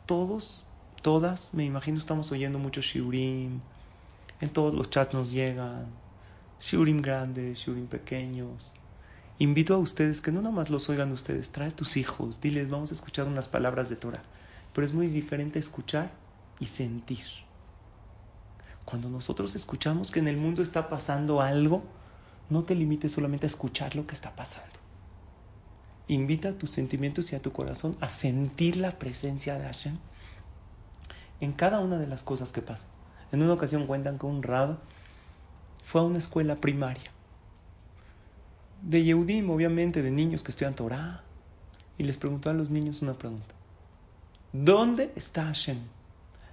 todos, 0.06 0.68
todas, 1.02 1.52
me 1.54 1.64
imagino 1.64 1.98
estamos 1.98 2.32
oyendo 2.32 2.58
mucho 2.58 2.80
shiurim, 2.80 3.60
en 4.40 4.50
todos 4.50 4.74
los 4.74 4.88
chats 4.90 5.14
nos 5.14 5.32
llegan, 5.32 5.86
shiurim 6.60 7.02
grandes, 7.02 7.58
shiurim 7.58 7.86
pequeños. 7.86 8.72
Invito 9.38 9.74
a 9.74 9.78
ustedes 9.78 10.20
que 10.20 10.30
no 10.30 10.40
nada 10.40 10.54
más 10.54 10.70
los 10.70 10.88
oigan 10.88 11.12
ustedes, 11.12 11.50
trae 11.50 11.68
a 11.68 11.76
tus 11.76 11.96
hijos, 11.96 12.40
diles, 12.40 12.70
vamos 12.70 12.90
a 12.90 12.94
escuchar 12.94 13.26
unas 13.26 13.48
palabras 13.48 13.88
de 13.88 13.96
Torah. 13.96 14.22
Pero 14.72 14.84
es 14.84 14.94
muy 14.94 15.08
diferente 15.08 15.58
escuchar 15.58 16.12
y 16.60 16.66
sentir. 16.66 17.24
Cuando 18.84 19.08
nosotros 19.08 19.54
escuchamos 19.54 20.10
que 20.10 20.20
en 20.20 20.28
el 20.28 20.36
mundo 20.36 20.62
está 20.62 20.88
pasando 20.88 21.40
algo, 21.40 21.82
no 22.50 22.64
te 22.64 22.74
limites 22.74 23.12
solamente 23.12 23.46
a 23.46 23.48
escuchar 23.48 23.96
lo 23.96 24.06
que 24.06 24.14
está 24.14 24.34
pasando. 24.34 24.78
Invita 26.08 26.50
a 26.50 26.52
tus 26.52 26.70
sentimientos 26.70 27.32
y 27.32 27.36
a 27.36 27.42
tu 27.42 27.52
corazón 27.52 27.96
a 28.00 28.08
sentir 28.08 28.76
la 28.76 28.98
presencia 28.98 29.58
de 29.58 29.64
Hashem 29.64 29.98
en 31.42 31.52
cada 31.52 31.80
una 31.80 31.98
de 31.98 32.06
las 32.06 32.22
cosas 32.22 32.52
que 32.52 32.62
pasan. 32.62 32.88
En 33.32 33.42
una 33.42 33.52
ocasión 33.52 33.86
cuentan 33.86 34.18
que 34.18 34.26
un 34.26 34.42
rab 34.42 34.78
fue 35.84 36.00
a 36.00 36.04
una 36.04 36.18
escuela 36.18 36.56
primaria 36.56 37.10
de 38.82 39.02
Yehudim, 39.04 39.48
obviamente, 39.50 40.02
de 40.02 40.10
niños 40.10 40.42
que 40.42 40.50
estudian 40.50 40.74
Torah, 40.74 41.22
y 41.98 42.04
les 42.04 42.16
preguntó 42.16 42.50
a 42.50 42.52
los 42.52 42.70
niños 42.70 43.02
una 43.02 43.14
pregunta. 43.14 43.54
¿Dónde 44.52 45.12
está 45.16 45.44
Hashem? 45.44 45.78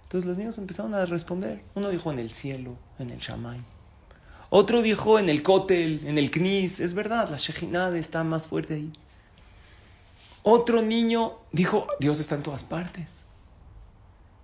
Entonces 0.04 0.28
los 0.28 0.38
niños 0.38 0.58
empezaron 0.58 0.94
a 0.94 1.06
responder. 1.06 1.64
Uno 1.76 1.90
dijo 1.90 2.12
en 2.12 2.20
el 2.20 2.32
cielo, 2.32 2.78
en 2.98 3.10
el 3.10 3.20
Shamay. 3.20 3.60
Otro 4.50 4.82
dijo 4.82 5.20
en 5.20 5.30
el 5.30 5.44
Kotel, 5.44 6.02
en 6.08 6.18
el 6.18 6.32
Knis. 6.32 6.80
Es 6.80 6.94
verdad, 6.94 7.30
la 7.30 7.38
Shejinad 7.38 7.96
está 7.96 8.24
más 8.24 8.48
fuerte 8.48 8.76
ahí. 8.76 8.92
Otro 10.42 10.82
niño 10.82 11.34
dijo, 11.52 11.88
Dios 12.00 12.20
está 12.20 12.36
en 12.36 12.44
todas 12.44 12.64
partes. 12.64 13.26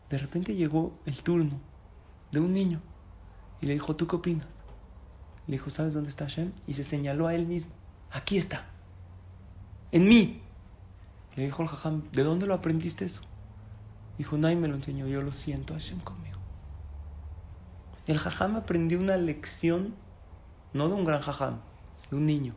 De 0.10 0.18
repente 0.18 0.56
llegó 0.56 0.98
el 1.06 1.22
turno 1.24 1.60
de 2.32 2.40
un 2.40 2.54
niño 2.54 2.82
y 3.62 3.66
le 3.66 3.74
dijo, 3.74 3.96
¿tú 3.96 4.08
qué 4.08 4.16
opinas? 4.16 4.48
Le 5.48 5.54
dijo, 5.54 5.70
¿sabes 5.70 5.94
dónde 5.94 6.10
está 6.10 6.26
Hashem? 6.26 6.52
Y 6.68 6.74
se 6.74 6.84
señaló 6.84 7.28
a 7.28 7.36
él 7.36 7.46
mismo. 7.46 7.72
Aquí 8.12 8.38
está. 8.38 8.66
En 9.92 10.08
mí. 10.08 10.42
Le 11.36 11.46
dijo 11.46 11.64
el 11.64 11.70
jajam, 11.70 12.04
¿de 12.12 12.24
dónde 12.24 12.46
lo 12.46 12.54
aprendiste 12.54 13.06
eso? 13.06 13.22
Dijo, 14.18 14.38
nadie 14.38 14.56
me 14.56 14.68
lo 14.68 14.76
enseñó, 14.76 15.08
yo 15.08 15.22
lo 15.22 15.32
siento 15.32 15.74
Hashem 15.74 16.00
conmigo. 16.00 16.40
El 18.08 18.18
jajam 18.18 18.56
aprendió 18.56 19.00
una 19.00 19.18
lección, 19.18 19.96
no 20.74 20.88
de 20.88 20.94
un 20.94 21.04
gran 21.04 21.22
jajam, 21.22 21.60
de 22.10 22.16
un 22.16 22.26
niño. 22.26 22.54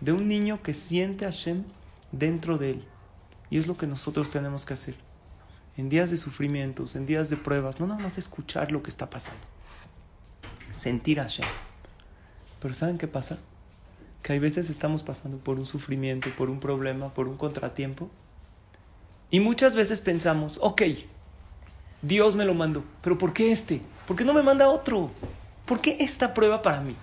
De 0.00 0.12
un 0.12 0.28
niño 0.28 0.62
que 0.62 0.72
siente 0.72 1.26
a 1.26 1.28
Hashem 1.28 1.64
dentro 2.12 2.56
de 2.56 2.70
él. 2.70 2.84
Y 3.50 3.58
es 3.58 3.66
lo 3.66 3.76
que 3.76 3.86
nosotros 3.86 4.30
tenemos 4.30 4.64
que 4.64 4.74
hacer. 4.74 4.96
En 5.76 5.88
días 5.88 6.10
de 6.10 6.16
sufrimientos, 6.16 6.94
en 6.96 7.06
días 7.06 7.30
de 7.30 7.36
pruebas, 7.36 7.80
no 7.80 7.86
nada 7.86 8.00
más 8.00 8.18
escuchar 8.18 8.72
lo 8.72 8.82
que 8.82 8.90
está 8.90 9.10
pasando. 9.10 9.40
Sentir 10.72 11.20
a 11.20 11.24
Hashem. 11.24 11.46
Pero 12.60 12.74
¿saben 12.74 12.98
qué 12.98 13.08
pasa? 13.08 13.38
Que 14.22 14.34
hay 14.34 14.38
veces 14.38 14.70
estamos 14.70 15.02
pasando 15.02 15.38
por 15.38 15.58
un 15.58 15.66
sufrimiento, 15.66 16.30
por 16.36 16.48
un 16.50 16.60
problema, 16.60 17.12
por 17.12 17.28
un 17.28 17.36
contratiempo 17.36 18.08
y 19.34 19.40
muchas 19.40 19.74
veces 19.74 20.00
pensamos, 20.00 20.58
ok, 20.62 20.82
Dios 22.02 22.36
me 22.36 22.44
lo 22.44 22.54
mandó, 22.54 22.84
pero 23.02 23.18
¿por 23.18 23.32
qué 23.32 23.50
este? 23.50 23.80
¿Por 24.06 24.16
qué 24.16 24.24
no 24.24 24.32
me 24.32 24.44
manda 24.44 24.68
otro? 24.68 25.10
¿Por 25.66 25.80
qué 25.80 25.96
esta 25.98 26.34
prueba 26.34 26.62
para 26.62 26.80
mí? 26.82 26.94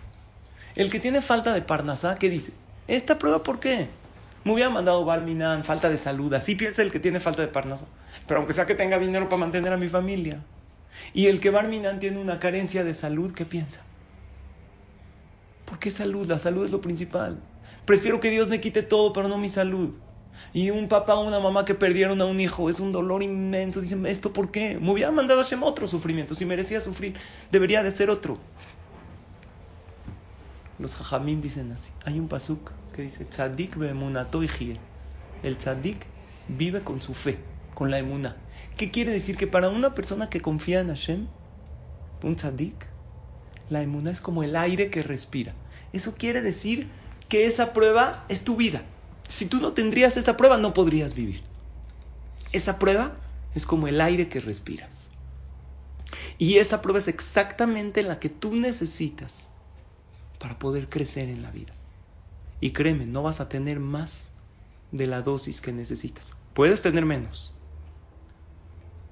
El 0.75 0.89
que 0.89 1.01
tiene 1.01 1.21
falta 1.21 1.53
de 1.53 1.61
parnasá, 1.61 2.15
¿qué 2.15 2.29
dice? 2.29 2.53
¿Esta 2.87 3.19
prueba 3.19 3.43
por 3.43 3.59
qué? 3.59 3.89
Me 4.43 4.53
hubiera 4.53 4.69
mandado 4.69 5.05
Barminan, 5.05 5.63
falta 5.63 5.89
de 5.89 5.97
salud. 5.97 6.33
Así 6.33 6.55
piensa 6.55 6.81
el 6.81 6.91
que 6.91 6.99
tiene 6.99 7.19
falta 7.19 7.41
de 7.41 7.47
parnasá. 7.47 7.85
Pero 8.27 8.39
aunque 8.39 8.53
sea 8.53 8.65
que 8.65 8.75
tenga 8.75 8.97
dinero 8.97 9.25
para 9.25 9.39
mantener 9.39 9.71
a 9.71 9.77
mi 9.77 9.87
familia. 9.87 10.43
Y 11.13 11.27
el 11.27 11.39
que 11.39 11.51
Barminan 11.51 11.99
tiene 11.99 12.19
una 12.19 12.39
carencia 12.39 12.83
de 12.83 12.93
salud, 12.93 13.33
¿qué 13.33 13.45
piensa? 13.45 13.81
¿Por 15.65 15.79
qué 15.79 15.91
salud? 15.91 16.27
La 16.27 16.39
salud 16.39 16.65
es 16.65 16.71
lo 16.71 16.81
principal. 16.81 17.39
Prefiero 17.85 18.19
que 18.19 18.29
Dios 18.29 18.49
me 18.49 18.59
quite 18.59 18.83
todo, 18.83 19.13
pero 19.13 19.27
no 19.27 19.37
mi 19.37 19.49
salud. 19.49 19.93
Y 20.53 20.71
un 20.71 20.87
papá 20.87 21.15
o 21.15 21.25
una 21.25 21.39
mamá 21.39 21.63
que 21.63 21.75
perdieron 21.75 22.19
a 22.21 22.25
un 22.25 22.39
hijo 22.39 22.69
es 22.69 22.79
un 22.79 22.91
dolor 22.91 23.21
inmenso. 23.21 23.79
Dicen, 23.79 24.05
¿esto 24.05 24.33
por 24.33 24.49
qué? 24.49 24.79
Me 24.79 24.91
hubiera 24.91 25.11
mandado 25.11 25.41
a 25.41 25.43
Hashem 25.43 25.61
otro 25.63 25.87
sufrimiento. 25.87 26.33
Si 26.33 26.45
merecía 26.45 26.81
sufrir, 26.81 27.15
debería 27.51 27.83
de 27.83 27.91
ser 27.91 28.09
otro. 28.09 28.39
Los 30.79 30.95
jajamim 30.95 31.41
dicen 31.41 31.71
así. 31.71 31.91
Hay 32.05 32.19
un 32.19 32.27
pasuk 32.27 32.71
que 32.91 33.01
dice, 33.01 33.25
Tzadik 33.25 33.77
El 35.43 35.57
tzadik 35.57 36.05
vive 36.47 36.81
con 36.81 37.01
su 37.01 37.13
fe, 37.13 37.37
con 37.73 37.91
la 37.91 37.99
emuna. 37.99 38.37
¿Qué 38.77 38.91
quiere 38.91 39.11
decir? 39.11 39.37
Que 39.37 39.47
para 39.47 39.69
una 39.69 39.93
persona 39.93 40.29
que 40.29 40.41
confía 40.41 40.81
en 40.81 40.87
Hashem, 40.87 41.27
un 42.23 42.35
tzadik, 42.35 42.87
la 43.69 43.81
emuna 43.81 44.11
es 44.11 44.21
como 44.21 44.43
el 44.43 44.55
aire 44.55 44.89
que 44.89 45.03
respira. 45.03 45.53
Eso 45.93 46.15
quiere 46.15 46.41
decir 46.41 46.89
que 47.29 47.45
esa 47.45 47.73
prueba 47.73 48.25
es 48.29 48.43
tu 48.43 48.55
vida. 48.55 48.83
Si 49.27 49.45
tú 49.45 49.59
no 49.59 49.73
tendrías 49.73 50.17
esa 50.17 50.35
prueba, 50.35 50.57
no 50.57 50.73
podrías 50.73 51.15
vivir. 51.15 51.41
Esa 52.51 52.79
prueba 52.79 53.13
es 53.55 53.65
como 53.65 53.87
el 53.87 54.01
aire 54.01 54.27
que 54.27 54.41
respiras. 54.41 55.09
Y 56.37 56.57
esa 56.57 56.81
prueba 56.81 56.99
es 56.99 57.07
exactamente 57.07 58.03
la 58.03 58.19
que 58.19 58.29
tú 58.29 58.55
necesitas 58.55 59.47
para 60.39 60.59
poder 60.59 60.89
crecer 60.89 61.29
en 61.29 61.41
la 61.41 61.51
vida. 61.51 61.73
Y 62.61 62.71
créeme, 62.71 63.05
no 63.05 63.23
vas 63.23 63.41
a 63.41 63.49
tener 63.49 63.79
más 63.79 64.31
de 64.91 65.07
la 65.07 65.21
dosis 65.21 65.59
que 65.59 65.73
necesitas. 65.73 66.37
Puedes 66.53 66.81
tener 66.81 67.05
menos. 67.05 67.55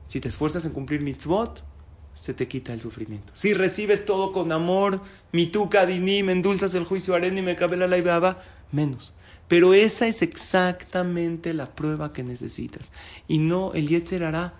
Si 0.05 0.21
te 0.21 0.27
esfuerzas 0.27 0.65
en 0.65 0.71
cumplir 0.71 1.01
mitzvot, 1.01 1.65
se 2.13 2.33
te 2.33 2.47
quita 2.47 2.73
el 2.73 2.81
sufrimiento. 2.81 3.31
Si 3.35 3.53
recibes 3.53 4.05
todo 4.05 4.31
con 4.31 4.51
amor, 4.51 5.01
mituka 5.31 5.85
dinim, 5.85 6.29
endulzas 6.29 6.73
el 6.75 6.85
juicio, 6.85 7.15
areni 7.15 7.41
me 7.41 7.55
cabe 7.55 7.77
la 7.77 8.37
menos. 8.71 9.13
Pero 9.47 9.73
esa 9.73 10.05
es 10.05 10.21
exactamente 10.21 11.53
la 11.53 11.73
prueba 11.73 12.13
que 12.13 12.23
necesitas. 12.23 12.89
Y 13.27 13.39
no, 13.39 13.73
el 13.73 13.87
Yetzer 13.87 14.23
hará 14.23 14.53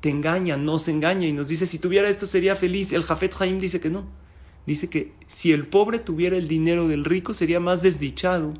te 0.00 0.10
engaña, 0.10 0.58
no 0.58 0.78
se 0.78 0.90
engaña 0.90 1.26
y 1.26 1.32
nos 1.32 1.48
dice, 1.48 1.66
si 1.66 1.78
tuviera 1.78 2.10
esto 2.10 2.26
sería 2.26 2.56
feliz. 2.56 2.92
El 2.92 3.04
Jafet 3.04 3.34
Haim 3.40 3.58
dice 3.58 3.80
que 3.80 3.88
no. 3.88 4.04
Dice 4.66 4.88
que 4.88 5.12
si 5.26 5.52
el 5.52 5.66
pobre 5.66 5.98
tuviera 5.98 6.36
el 6.36 6.48
dinero 6.48 6.88
del 6.88 7.04
rico 7.04 7.34
sería 7.34 7.60
más 7.60 7.82
desdichado 7.82 8.54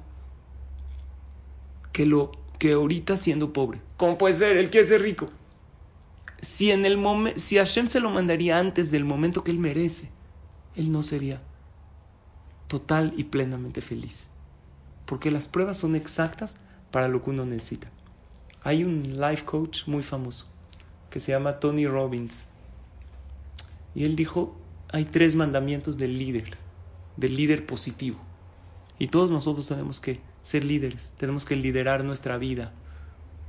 que 1.92 2.06
lo 2.06 2.32
que 2.58 2.72
ahorita 2.72 3.16
siendo 3.16 3.52
pobre. 3.52 3.80
¿Cómo 3.96 4.18
puede 4.18 4.34
ser? 4.34 4.56
Él 4.56 4.70
quiere 4.70 4.86
ser 4.86 5.02
rico. 5.02 5.26
Si 6.40 6.70
en 6.70 6.84
el 6.84 6.98
momento, 6.98 7.40
si 7.40 7.56
Hashem 7.56 7.88
se 7.88 8.00
lo 8.00 8.10
mandaría 8.10 8.58
antes 8.58 8.90
del 8.90 9.04
momento 9.04 9.44
que 9.44 9.50
él 9.50 9.58
merece, 9.58 10.10
él 10.76 10.92
no 10.92 11.02
sería 11.02 11.40
total 12.68 13.14
y 13.16 13.24
plenamente 13.24 13.80
feliz 13.80 14.28
porque 15.06 15.30
las 15.30 15.48
pruebas 15.48 15.78
son 15.78 15.96
exactas 15.96 16.54
para 16.90 17.08
lo 17.08 17.22
que 17.22 17.30
uno 17.30 17.44
necesita. 17.44 17.90
Hay 18.62 18.84
un 18.84 19.02
life 19.02 19.44
coach 19.44 19.86
muy 19.86 20.02
famoso 20.02 20.48
que 21.10 21.20
se 21.20 21.32
llama 21.32 21.60
Tony 21.60 21.86
Robbins. 21.86 22.46
Y 23.94 24.04
él 24.04 24.16
dijo, 24.16 24.56
hay 24.94 25.04
tres 25.04 25.34
mandamientos 25.34 25.98
del 25.98 26.20
líder, 26.20 26.56
del 27.16 27.34
líder 27.34 27.66
positivo. 27.66 28.16
Y 28.96 29.08
todos 29.08 29.32
nosotros 29.32 29.66
tenemos 29.66 29.98
que 29.98 30.20
ser 30.40 30.64
líderes, 30.64 31.12
tenemos 31.16 31.44
que 31.44 31.56
liderar 31.56 32.04
nuestra 32.04 32.38
vida. 32.38 32.72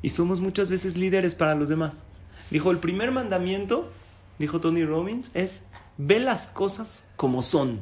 Y 0.02 0.10
somos 0.10 0.42
muchas 0.42 0.72
veces 0.72 0.98
líderes 0.98 1.36
para 1.36 1.54
los 1.54 1.70
demás. 1.70 2.02
Dijo, 2.50 2.72
el 2.72 2.80
primer 2.80 3.12
mandamiento, 3.12 3.92
dijo 4.40 4.60
Tony 4.60 4.86
Robbins, 4.86 5.30
es 5.36 5.62
ve 6.00 6.20
las 6.20 6.48
cosas 6.48 7.04
como 7.16 7.44
son. 7.44 7.80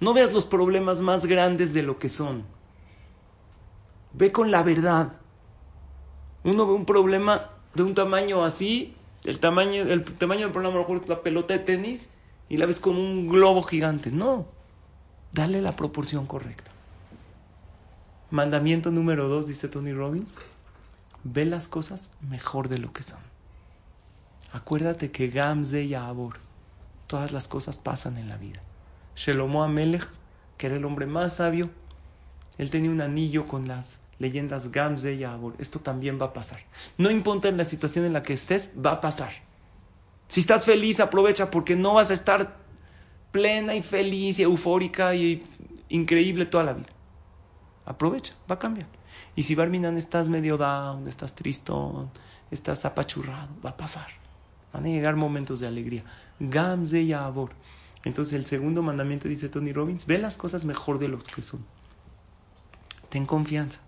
No 0.00 0.12
veas 0.12 0.34
los 0.34 0.44
problemas 0.44 1.00
más 1.00 1.24
grandes 1.24 1.72
de 1.72 1.82
lo 1.82 1.98
que 1.98 2.10
son. 2.10 2.44
Ve 4.12 4.32
con 4.32 4.50
la 4.50 4.62
verdad. 4.62 5.14
Uno 6.44 6.66
ve 6.66 6.74
un 6.74 6.84
problema 6.84 7.40
de 7.74 7.84
un 7.84 7.94
tamaño 7.94 8.44
así, 8.44 8.94
el 9.24 9.40
tamaño, 9.40 9.80
el 9.80 10.04
tamaño 10.04 10.42
del 10.42 10.50
problema 10.50 10.74
a 10.74 10.76
lo 10.76 10.80
mejor 10.80 11.02
es 11.02 11.08
la 11.08 11.22
pelota 11.22 11.54
de 11.54 11.60
tenis 11.60 12.10
y 12.48 12.56
la 12.56 12.66
ves 12.66 12.80
como 12.80 13.00
un 13.00 13.28
globo 13.28 13.62
gigante. 13.62 14.10
No, 14.10 14.46
dale 15.32 15.62
la 15.62 15.76
proporción 15.76 16.26
correcta. 16.26 16.70
Mandamiento 18.30 18.90
número 18.90 19.28
dos, 19.28 19.46
dice 19.46 19.68
Tony 19.68 19.92
Robbins, 19.92 20.36
ve 21.24 21.44
las 21.44 21.68
cosas 21.68 22.10
mejor 22.20 22.68
de 22.68 22.78
lo 22.78 22.92
que 22.92 23.02
son. 23.02 23.20
Acuérdate 24.52 25.10
que 25.10 25.28
Gamze 25.28 25.82
y 25.84 25.94
Abor, 25.94 26.38
todas 27.06 27.32
las 27.32 27.48
cosas 27.48 27.76
pasan 27.76 28.16
en 28.18 28.28
la 28.28 28.36
vida. 28.36 28.60
Shelomo 29.16 29.62
Amelech, 29.62 30.06
que 30.56 30.66
era 30.66 30.76
el 30.76 30.84
hombre 30.84 31.06
más 31.06 31.34
sabio, 31.36 31.70
él 32.58 32.70
tenía 32.70 32.90
un 32.90 33.00
anillo 33.00 33.46
con 33.48 33.66
las 33.66 34.00
leyendas 34.18 34.70
Gamze 34.70 35.14
y 35.14 35.24
Abor. 35.24 35.54
Esto 35.58 35.80
también 35.80 36.20
va 36.20 36.26
a 36.26 36.32
pasar. 36.32 36.60
No 36.98 37.10
importa 37.10 37.48
en 37.48 37.56
la 37.56 37.64
situación 37.64 38.04
en 38.04 38.12
la 38.12 38.22
que 38.22 38.32
estés, 38.32 38.72
va 38.84 38.92
a 38.92 39.00
pasar. 39.00 39.32
Si 40.32 40.40
estás 40.40 40.64
feliz, 40.64 40.98
aprovecha 40.98 41.50
porque 41.50 41.76
no 41.76 41.92
vas 41.92 42.10
a 42.10 42.14
estar 42.14 42.56
plena 43.32 43.74
y 43.74 43.82
feliz 43.82 44.38
y 44.38 44.44
eufórica 44.44 45.14
y 45.14 45.42
increíble 45.90 46.46
toda 46.46 46.64
la 46.64 46.72
vida. 46.72 46.88
Aprovecha, 47.84 48.32
va 48.50 48.54
a 48.54 48.58
cambiar. 48.58 48.86
Y 49.36 49.42
si 49.42 49.54
Barminan 49.54 49.98
estás 49.98 50.30
medio 50.30 50.56
down, 50.56 51.06
estás 51.06 51.34
tristón, 51.34 52.10
estás 52.50 52.86
apachurrado, 52.86 53.50
va 53.62 53.70
a 53.70 53.76
pasar. 53.76 54.06
Van 54.72 54.86
a 54.86 54.88
llegar 54.88 55.16
momentos 55.16 55.60
de 55.60 55.66
alegría. 55.66 56.02
Gamze 56.40 57.02
y 57.02 57.12
Abor. 57.12 57.50
Entonces 58.02 58.32
el 58.32 58.46
segundo 58.46 58.80
mandamiento 58.80 59.28
dice 59.28 59.50
Tony 59.50 59.74
Robbins, 59.74 60.06
ve 60.06 60.16
las 60.16 60.38
cosas 60.38 60.64
mejor 60.64 60.98
de 60.98 61.08
lo 61.08 61.18
que 61.18 61.42
son. 61.42 61.62
Ten 63.10 63.26
confianza. 63.26 63.80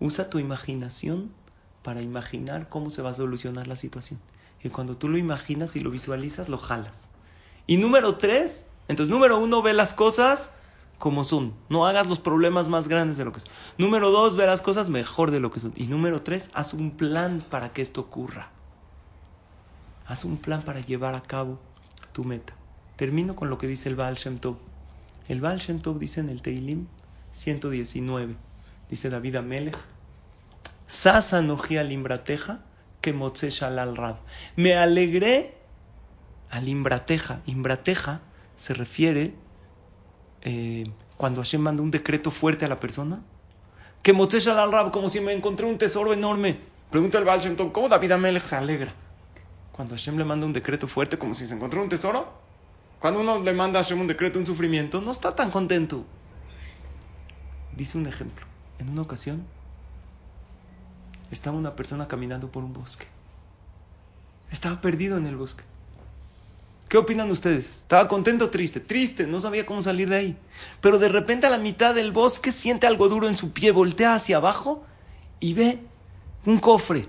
Usa 0.00 0.30
tu 0.30 0.38
imaginación 0.38 1.32
para 1.82 2.00
imaginar 2.00 2.70
cómo 2.70 2.88
se 2.88 3.02
va 3.02 3.10
a 3.10 3.14
solucionar 3.14 3.66
la 3.66 3.76
situación. 3.76 4.18
Y 4.62 4.70
cuando 4.70 4.96
tú 4.96 5.08
lo 5.08 5.18
imaginas 5.18 5.76
y 5.76 5.80
lo 5.80 5.90
visualizas, 5.90 6.48
lo 6.48 6.58
jalas. 6.58 7.08
Y 7.66 7.76
número 7.76 8.16
tres, 8.16 8.66
entonces 8.88 9.12
número 9.12 9.38
uno, 9.38 9.62
ve 9.62 9.72
las 9.72 9.94
cosas 9.94 10.50
como 10.98 11.24
son. 11.24 11.54
No 11.68 11.86
hagas 11.86 12.06
los 12.06 12.18
problemas 12.18 12.68
más 12.68 12.88
grandes 12.88 13.16
de 13.16 13.24
lo 13.24 13.32
que 13.32 13.40
son. 13.40 13.50
Número 13.78 14.10
dos, 14.10 14.36
ve 14.36 14.46
las 14.46 14.62
cosas 14.62 14.88
mejor 14.88 15.30
de 15.30 15.40
lo 15.40 15.50
que 15.50 15.60
son. 15.60 15.72
Y 15.76 15.86
número 15.86 16.20
tres, 16.20 16.48
haz 16.54 16.74
un 16.74 16.90
plan 16.90 17.42
para 17.50 17.72
que 17.72 17.82
esto 17.82 18.00
ocurra. 18.00 18.50
Haz 20.06 20.24
un 20.24 20.36
plan 20.36 20.62
para 20.62 20.80
llevar 20.80 21.14
a 21.14 21.22
cabo 21.22 21.58
tu 22.12 22.24
meta. 22.24 22.54
Termino 22.96 23.36
con 23.36 23.50
lo 23.50 23.58
que 23.58 23.66
dice 23.66 23.88
el 23.88 23.96
Baal 23.96 24.14
Shem 24.14 24.38
Tov. 24.38 24.56
El 25.28 25.40
Baal 25.40 25.58
Shem 25.58 25.80
Tov 25.80 25.98
dice 25.98 26.20
en 26.20 26.30
el 26.30 26.40
Teilim 26.40 26.86
119, 27.32 28.36
dice 28.88 29.10
David 29.10 29.36
Amelech, 29.36 29.76
Sasa 30.86 31.38
al 31.38 31.92
imbrateja 31.92 32.60
que 33.06 33.12
motze 33.12 33.50
shalal 33.50 33.94
rab. 33.94 34.16
Me 34.56 34.74
alegré 34.74 35.54
al 36.50 36.66
imbrateja. 36.66 37.40
Imbrateja 37.46 38.20
se 38.56 38.74
refiere 38.74 39.32
eh, 40.42 40.90
cuando 41.16 41.40
Hashem 41.40 41.60
manda 41.60 41.84
un 41.84 41.92
decreto 41.92 42.32
fuerte 42.32 42.64
a 42.64 42.68
la 42.68 42.80
persona. 42.80 43.22
Que 44.02 44.12
motze 44.12 44.40
shalal 44.40 44.72
rab, 44.72 44.90
como 44.90 45.08
si 45.08 45.20
me 45.20 45.32
encontré 45.32 45.66
un 45.66 45.78
tesoro 45.78 46.12
enorme. 46.12 46.58
Pregunta 46.90 47.18
el 47.18 47.24
Baal 47.24 47.38
Shem 47.38 47.54
Tov, 47.54 47.70
¿cómo 47.70 47.88
David 47.88 48.10
Amelech 48.10 48.42
se 48.42 48.56
alegra? 48.56 48.92
Cuando 49.70 49.94
Hashem 49.94 50.18
le 50.18 50.24
manda 50.24 50.44
un 50.44 50.52
decreto 50.52 50.88
fuerte, 50.88 51.16
como 51.16 51.32
si 51.32 51.46
se 51.46 51.54
encontró 51.54 51.80
un 51.80 51.88
tesoro. 51.88 52.32
Cuando 52.98 53.20
uno 53.20 53.38
le 53.38 53.52
manda 53.52 53.78
a 53.78 53.82
Hashem 53.84 54.00
un 54.00 54.08
decreto, 54.08 54.40
un 54.40 54.46
sufrimiento, 54.46 55.00
no 55.00 55.12
está 55.12 55.32
tan 55.32 55.52
contento. 55.52 56.04
Dice 57.76 57.98
un 57.98 58.06
ejemplo. 58.06 58.46
En 58.80 58.88
una 58.88 59.02
ocasión 59.02 59.46
estaba 61.30 61.56
una 61.56 61.76
persona 61.76 62.08
caminando 62.08 62.50
por 62.50 62.64
un 62.64 62.72
bosque. 62.72 63.06
Estaba 64.50 64.80
perdido 64.80 65.16
en 65.16 65.26
el 65.26 65.36
bosque. 65.36 65.64
¿Qué 66.88 66.98
opinan 66.98 67.30
ustedes? 67.30 67.80
¿Estaba 67.80 68.06
contento 68.06 68.44
o 68.44 68.50
triste? 68.50 68.78
Triste, 68.78 69.26
no 69.26 69.40
sabía 69.40 69.66
cómo 69.66 69.82
salir 69.82 70.08
de 70.08 70.16
ahí. 70.16 70.36
Pero 70.80 70.98
de 70.98 71.08
repente 71.08 71.46
a 71.46 71.50
la 71.50 71.58
mitad 71.58 71.94
del 71.94 72.12
bosque 72.12 72.52
siente 72.52 72.86
algo 72.86 73.08
duro 73.08 73.28
en 73.28 73.36
su 73.36 73.50
pie, 73.50 73.72
voltea 73.72 74.14
hacia 74.14 74.36
abajo 74.36 74.84
y 75.40 75.54
ve 75.54 75.80
un 76.44 76.58
cofre. 76.60 77.06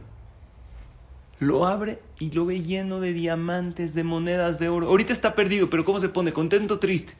Lo 1.39 1.67
abre 1.67 1.99
y 2.17 2.31
lo 2.31 2.47
ve 2.47 2.63
lleno 2.63 2.99
de 2.99 3.13
diamantes, 3.13 3.93
de 3.93 4.03
monedas 4.03 4.57
de 4.57 4.69
oro. 4.69 4.87
Ahorita 4.87 5.13
está 5.13 5.35
perdido, 5.35 5.69
pero 5.69 5.85
¿cómo 5.85 5.99
se 5.99 6.09
pone? 6.09 6.33
¿Contento 6.33 6.75
o 6.75 6.79
triste? 6.79 7.13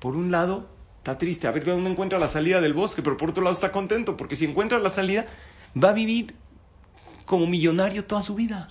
Por 0.00 0.16
un 0.16 0.30
lado, 0.30 0.66
está 0.98 1.18
triste, 1.18 1.46
a 1.46 1.50
ver 1.50 1.66
dónde 1.66 1.90
encuentra 1.90 2.18
la 2.18 2.28
salida 2.28 2.62
del 2.62 2.72
bosque, 2.72 3.02
pero 3.02 3.18
por 3.18 3.30
otro 3.30 3.42
lado 3.42 3.52
está 3.52 3.72
contento, 3.72 4.16
porque 4.16 4.36
si 4.36 4.46
encuentra 4.46 4.78
la 4.78 4.88
salida, 4.88 5.26
va 5.76 5.90
a 5.90 5.92
vivir 5.92 6.34
como 7.24 7.46
millonario 7.46 8.04
toda 8.04 8.22
su 8.22 8.34
vida. 8.34 8.68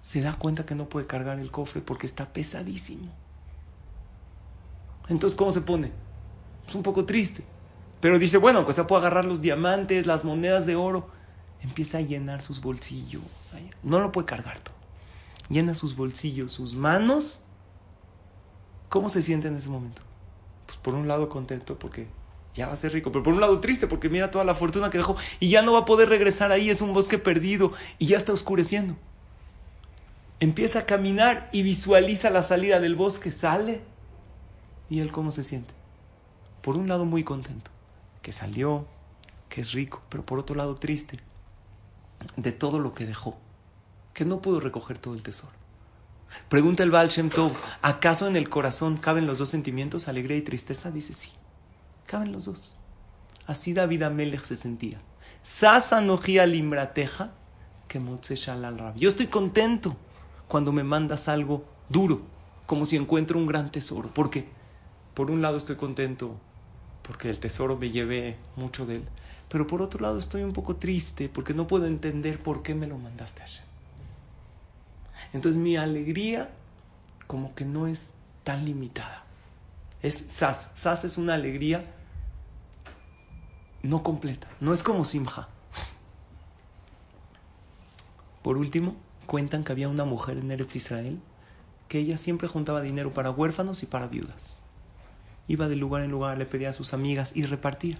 Se 0.00 0.20
da 0.20 0.34
cuenta 0.34 0.66
que 0.66 0.74
no 0.74 0.88
puede 0.88 1.06
cargar 1.06 1.38
el 1.38 1.50
cofre 1.50 1.80
porque 1.80 2.06
está 2.06 2.32
pesadísimo. 2.32 3.06
Entonces, 5.08 5.36
¿cómo 5.36 5.50
se 5.50 5.60
pone? 5.60 5.90
Es 6.66 6.74
un 6.74 6.82
poco 6.82 7.04
triste. 7.04 7.44
Pero 8.00 8.18
dice, 8.18 8.38
bueno, 8.38 8.64
pues 8.64 8.76
ya 8.76 8.86
puedo 8.86 9.00
agarrar 9.00 9.24
los 9.24 9.40
diamantes, 9.40 10.06
las 10.06 10.24
monedas 10.24 10.66
de 10.66 10.76
oro. 10.76 11.08
Empieza 11.60 11.98
a 11.98 12.00
llenar 12.00 12.42
sus 12.42 12.60
bolsillos. 12.60 13.22
No 13.82 14.00
lo 14.00 14.10
puede 14.10 14.26
cargar 14.26 14.58
todo. 14.60 14.74
Llena 15.48 15.74
sus 15.74 15.96
bolsillos, 15.96 16.52
sus 16.52 16.74
manos. 16.74 17.40
¿Cómo 18.88 19.08
se 19.08 19.22
siente 19.22 19.48
en 19.48 19.56
ese 19.56 19.70
momento? 19.70 20.02
pues 20.72 20.78
por 20.78 20.94
un 20.94 21.06
lado 21.06 21.28
contento 21.28 21.78
porque 21.78 22.08
ya 22.54 22.66
va 22.66 22.74
a 22.74 22.76
ser 22.76 22.92
rico, 22.92 23.10
pero 23.10 23.22
por 23.22 23.32
un 23.32 23.40
lado 23.40 23.60
triste 23.60 23.86
porque 23.86 24.10
mira 24.10 24.30
toda 24.30 24.44
la 24.44 24.54
fortuna 24.54 24.90
que 24.90 24.98
dejó 24.98 25.16
y 25.40 25.48
ya 25.48 25.62
no 25.62 25.72
va 25.72 25.80
a 25.80 25.84
poder 25.84 26.08
regresar 26.08 26.52
ahí, 26.52 26.68
es 26.70 26.82
un 26.82 26.92
bosque 26.92 27.18
perdido 27.18 27.72
y 27.98 28.06
ya 28.06 28.18
está 28.18 28.32
oscureciendo. 28.32 28.96
Empieza 30.40 30.80
a 30.80 30.86
caminar 30.86 31.48
y 31.52 31.62
visualiza 31.62 32.28
la 32.28 32.42
salida 32.42 32.80
del 32.80 32.96
bosque, 32.96 33.30
sale 33.30 33.80
y 34.90 35.00
él 35.00 35.12
cómo 35.12 35.30
se 35.30 35.44
siente. 35.44 35.72
Por 36.60 36.76
un 36.76 36.88
lado 36.88 37.04
muy 37.04 37.24
contento, 37.24 37.70
que 38.20 38.32
salió, 38.32 38.86
que 39.48 39.60
es 39.60 39.72
rico, 39.72 40.02
pero 40.08 40.24
por 40.24 40.38
otro 40.38 40.54
lado 40.54 40.74
triste 40.74 41.20
de 42.36 42.52
todo 42.52 42.78
lo 42.78 42.92
que 42.92 43.06
dejó, 43.06 43.38
que 44.12 44.24
no 44.24 44.42
pudo 44.42 44.60
recoger 44.60 44.98
todo 44.98 45.14
el 45.14 45.22
tesoro. 45.22 45.52
Pregunta 46.48 46.82
el 46.82 46.90
Baal 46.90 47.08
Shem 47.08 47.30
Tov, 47.30 47.52
¿acaso 47.82 48.26
en 48.26 48.36
el 48.36 48.48
corazón 48.48 48.96
caben 48.96 49.26
los 49.26 49.38
dos 49.38 49.50
sentimientos, 49.50 50.08
alegría 50.08 50.36
y 50.36 50.42
tristeza? 50.42 50.90
Dice 50.90 51.12
sí, 51.12 51.30
caben 52.06 52.32
los 52.32 52.44
dos. 52.46 52.76
Así 53.46 53.72
David 53.72 54.02
Amelech 54.02 54.42
se 54.42 54.56
sentía. 54.56 55.00
Sasa 55.42 56.00
limbrateja 56.46 57.32
que 57.88 58.00
al 58.48 58.94
Yo 58.96 59.08
estoy 59.08 59.26
contento 59.26 59.96
cuando 60.48 60.72
me 60.72 60.84
mandas 60.84 61.28
algo 61.28 61.64
duro, 61.88 62.22
como 62.66 62.86
si 62.86 62.96
encuentro 62.96 63.38
un 63.38 63.46
gran 63.46 63.70
tesoro. 63.70 64.12
¿Por 64.12 64.30
qué? 64.30 64.48
Por 65.14 65.30
un 65.30 65.42
lado 65.42 65.56
estoy 65.56 65.76
contento 65.76 66.36
porque 67.02 67.28
el 67.28 67.38
tesoro 67.38 67.76
me 67.76 67.90
llevé 67.90 68.36
mucho 68.56 68.86
de 68.86 68.96
él, 68.96 69.04
pero 69.48 69.66
por 69.66 69.82
otro 69.82 70.00
lado 70.00 70.18
estoy 70.18 70.42
un 70.42 70.52
poco 70.52 70.76
triste 70.76 71.28
porque 71.28 71.52
no 71.52 71.66
puedo 71.66 71.86
entender 71.86 72.42
por 72.42 72.62
qué 72.62 72.74
me 72.74 72.86
lo 72.86 72.96
mandaste 72.96 73.42
a 73.42 73.46
entonces 75.32 75.60
mi 75.60 75.76
alegría 75.76 76.50
como 77.26 77.54
que 77.54 77.64
no 77.64 77.86
es 77.86 78.10
tan 78.44 78.64
limitada. 78.64 79.24
Es 80.02 80.24
sas. 80.28 80.70
Sas 80.74 81.04
es 81.04 81.16
una 81.16 81.34
alegría 81.34 81.94
no 83.82 84.02
completa. 84.02 84.48
No 84.60 84.72
es 84.72 84.82
como 84.82 85.04
simja. 85.04 85.48
Por 88.42 88.56
último, 88.56 88.96
cuentan 89.26 89.64
que 89.64 89.72
había 89.72 89.88
una 89.88 90.04
mujer 90.04 90.38
en 90.38 90.50
Eretz 90.50 90.76
Israel 90.76 91.20
que 91.88 91.98
ella 91.98 92.16
siempre 92.16 92.48
juntaba 92.48 92.80
dinero 92.80 93.12
para 93.12 93.30
huérfanos 93.30 93.82
y 93.82 93.86
para 93.86 94.06
viudas. 94.06 94.60
Iba 95.46 95.68
de 95.68 95.76
lugar 95.76 96.02
en 96.02 96.10
lugar, 96.10 96.38
le 96.38 96.46
pedía 96.46 96.70
a 96.70 96.72
sus 96.72 96.94
amigas 96.94 97.32
y 97.34 97.44
repartía. 97.44 97.96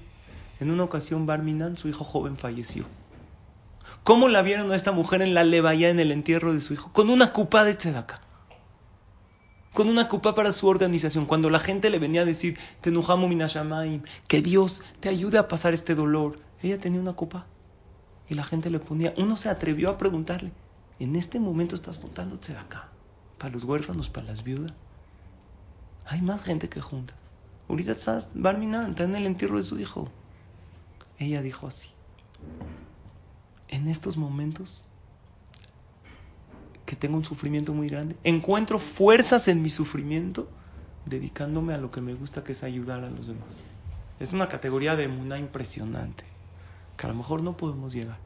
En 0.60 0.70
una 0.70 0.84
ocasión, 0.84 1.26
Barminan, 1.26 1.76
su 1.76 1.88
hijo 1.88 2.02
joven, 2.02 2.38
falleció. 2.38 2.84
¿Cómo 4.02 4.28
la 4.28 4.40
vieron 4.40 4.72
a 4.72 4.76
esta 4.76 4.92
mujer 4.92 5.20
en 5.20 5.34
la 5.34 5.44
levaya 5.44 5.90
en 5.90 6.00
el 6.00 6.10
entierro 6.10 6.54
de 6.54 6.60
su 6.60 6.72
hijo? 6.72 6.90
Con 6.94 7.10
una 7.10 7.34
cupa 7.34 7.64
de 7.64 7.74
tzedaka. 7.74 8.21
Con 9.72 9.88
una 9.88 10.08
cupa 10.08 10.34
para 10.34 10.52
su 10.52 10.68
organización. 10.68 11.24
Cuando 11.24 11.48
la 11.48 11.58
gente 11.58 11.88
le 11.88 11.98
venía 11.98 12.22
a 12.22 12.26
decir, 12.26 12.58
Tenujamu 12.82 13.26
minashamaim, 13.26 14.02
que 14.28 14.42
Dios 14.42 14.82
te 15.00 15.08
ayude 15.08 15.38
a 15.38 15.48
pasar 15.48 15.72
este 15.72 15.94
dolor. 15.94 16.38
Ella 16.62 16.78
tenía 16.78 17.00
una 17.00 17.14
copa. 17.14 17.46
Y 18.28 18.34
la 18.34 18.44
gente 18.44 18.70
le 18.70 18.78
ponía, 18.78 19.14
uno 19.16 19.36
se 19.36 19.48
atrevió 19.48 19.90
a 19.90 19.98
preguntarle. 19.98 20.52
En 20.98 21.16
este 21.16 21.40
momento 21.40 21.74
estás 21.74 22.00
de 22.00 22.56
acá. 22.56 22.88
Para 23.38 23.52
los 23.52 23.64
huérfanos, 23.64 24.08
para 24.08 24.26
las 24.26 24.44
viudas. 24.44 24.72
Hay 26.06 26.20
más 26.20 26.42
gente 26.42 26.68
que 26.68 26.80
junta. 26.80 27.14
Ahorita 27.68 27.92
estás, 27.92 28.30
Barminan, 28.34 28.90
está 28.90 29.04
en 29.04 29.14
el 29.14 29.26
entierro 29.26 29.56
de 29.56 29.62
su 29.62 29.78
hijo. 29.78 30.08
Ella 31.18 31.42
dijo 31.42 31.66
así. 31.66 31.90
En 33.68 33.88
estos 33.88 34.16
momentos 34.16 34.84
tengo 36.96 37.16
un 37.16 37.24
sufrimiento 37.24 37.72
muy 37.72 37.88
grande, 37.88 38.16
encuentro 38.24 38.78
fuerzas 38.78 39.48
en 39.48 39.62
mi 39.62 39.70
sufrimiento 39.70 40.48
dedicándome 41.06 41.74
a 41.74 41.78
lo 41.78 41.90
que 41.90 42.00
me 42.00 42.14
gusta, 42.14 42.44
que 42.44 42.52
es 42.52 42.62
ayudar 42.62 43.02
a 43.04 43.10
los 43.10 43.26
demás. 43.26 43.54
Es 44.20 44.32
una 44.32 44.48
categoría 44.48 44.96
de 44.96 45.08
muna 45.08 45.38
impresionante, 45.38 46.24
que 46.96 47.06
a 47.06 47.08
lo 47.08 47.14
mejor 47.14 47.42
no 47.42 47.56
podemos 47.56 47.92
llegar. 47.92 48.18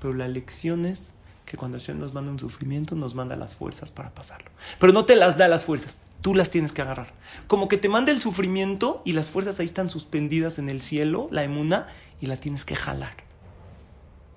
Pero 0.00 0.14
la 0.14 0.28
lección 0.28 0.84
es 0.84 1.12
que 1.44 1.56
cuando 1.56 1.78
Hashem 1.78 1.98
nos 1.98 2.14
manda 2.14 2.30
un 2.30 2.38
sufrimiento, 2.38 2.94
nos 2.94 3.14
manda 3.14 3.36
las 3.36 3.54
fuerzas 3.54 3.90
para 3.90 4.14
pasarlo. 4.14 4.50
Pero 4.78 4.92
no 4.92 5.04
te 5.04 5.16
las 5.16 5.36
da 5.36 5.48
las 5.48 5.64
fuerzas, 5.64 5.98
tú 6.20 6.34
las 6.34 6.50
tienes 6.50 6.72
que 6.72 6.82
agarrar. 6.82 7.12
Como 7.46 7.68
que 7.68 7.76
te 7.76 7.88
manda 7.88 8.12
el 8.12 8.20
sufrimiento 8.20 9.02
y 9.04 9.12
las 9.12 9.30
fuerzas 9.30 9.58
ahí 9.58 9.66
están 9.66 9.90
suspendidas 9.90 10.58
en 10.58 10.68
el 10.68 10.80
cielo, 10.80 11.28
la 11.30 11.44
emuna, 11.44 11.86
y 12.20 12.26
la 12.26 12.36
tienes 12.36 12.64
que 12.64 12.76
jalar. 12.76 13.16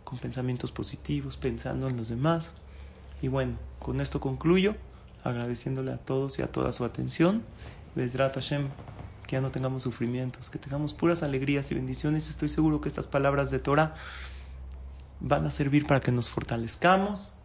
Con 0.04 0.18
pensamientos 0.18 0.72
positivos, 0.72 1.38
pensando 1.38 1.88
en 1.88 1.98
los 1.98 2.10
demás. 2.10 2.54
Y 3.22 3.28
bueno, 3.28 3.58
con 3.80 4.02
esto 4.02 4.20
concluyo, 4.20 4.76
agradeciéndole 5.24 5.92
a 5.92 5.98
todos 5.98 6.40
y 6.40 6.42
a 6.42 6.52
toda 6.52 6.72
su 6.72 6.86
atención. 6.86 7.44
Besdrat 7.96 8.36
Hashem, 8.36 8.70
que 9.28 9.34
ya 9.34 9.42
no 9.42 9.52
tengamos 9.52 9.84
sufrimientos, 9.84 10.50
que 10.50 10.60
tengamos 10.60 10.94
puras 10.94 11.24
alegrías 11.24 11.72
y 11.72 11.76
bendiciones. 11.76 12.30
Estoy 12.30 12.50
seguro 12.50 12.82
que 12.82 12.90
estas 12.90 13.08
palabras 13.08 13.52
de 13.52 13.60
Torah 13.60 13.96
van 15.20 15.46
a 15.46 15.52
servir 15.52 15.88
para 15.88 16.00
que 16.00 16.12
nos 16.12 16.30
fortalezcamos, 16.30 17.36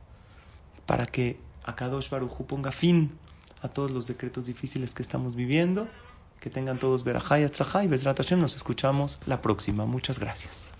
para 0.86 1.06
que 1.06 1.38
Akadosh 1.64 2.10
Baruj 2.10 2.42
ponga 2.46 2.72
fin 2.72 3.16
a 3.62 3.68
todos 3.68 3.90
los 3.90 4.06
decretos 4.06 4.46
difíciles 4.46 4.94
que 4.94 5.02
estamos 5.02 5.34
viviendo. 5.34 5.88
Que 6.40 6.48
tengan 6.48 6.78
todos 6.78 7.04
Berajá 7.04 7.38
y 7.38 7.44
Astrajá 7.44 7.84
y 7.84 7.88
Hashem. 7.88 8.40
Nos 8.40 8.56
escuchamos 8.56 9.20
la 9.26 9.42
próxima. 9.42 9.84
Muchas 9.84 10.18
gracias. 10.18 10.72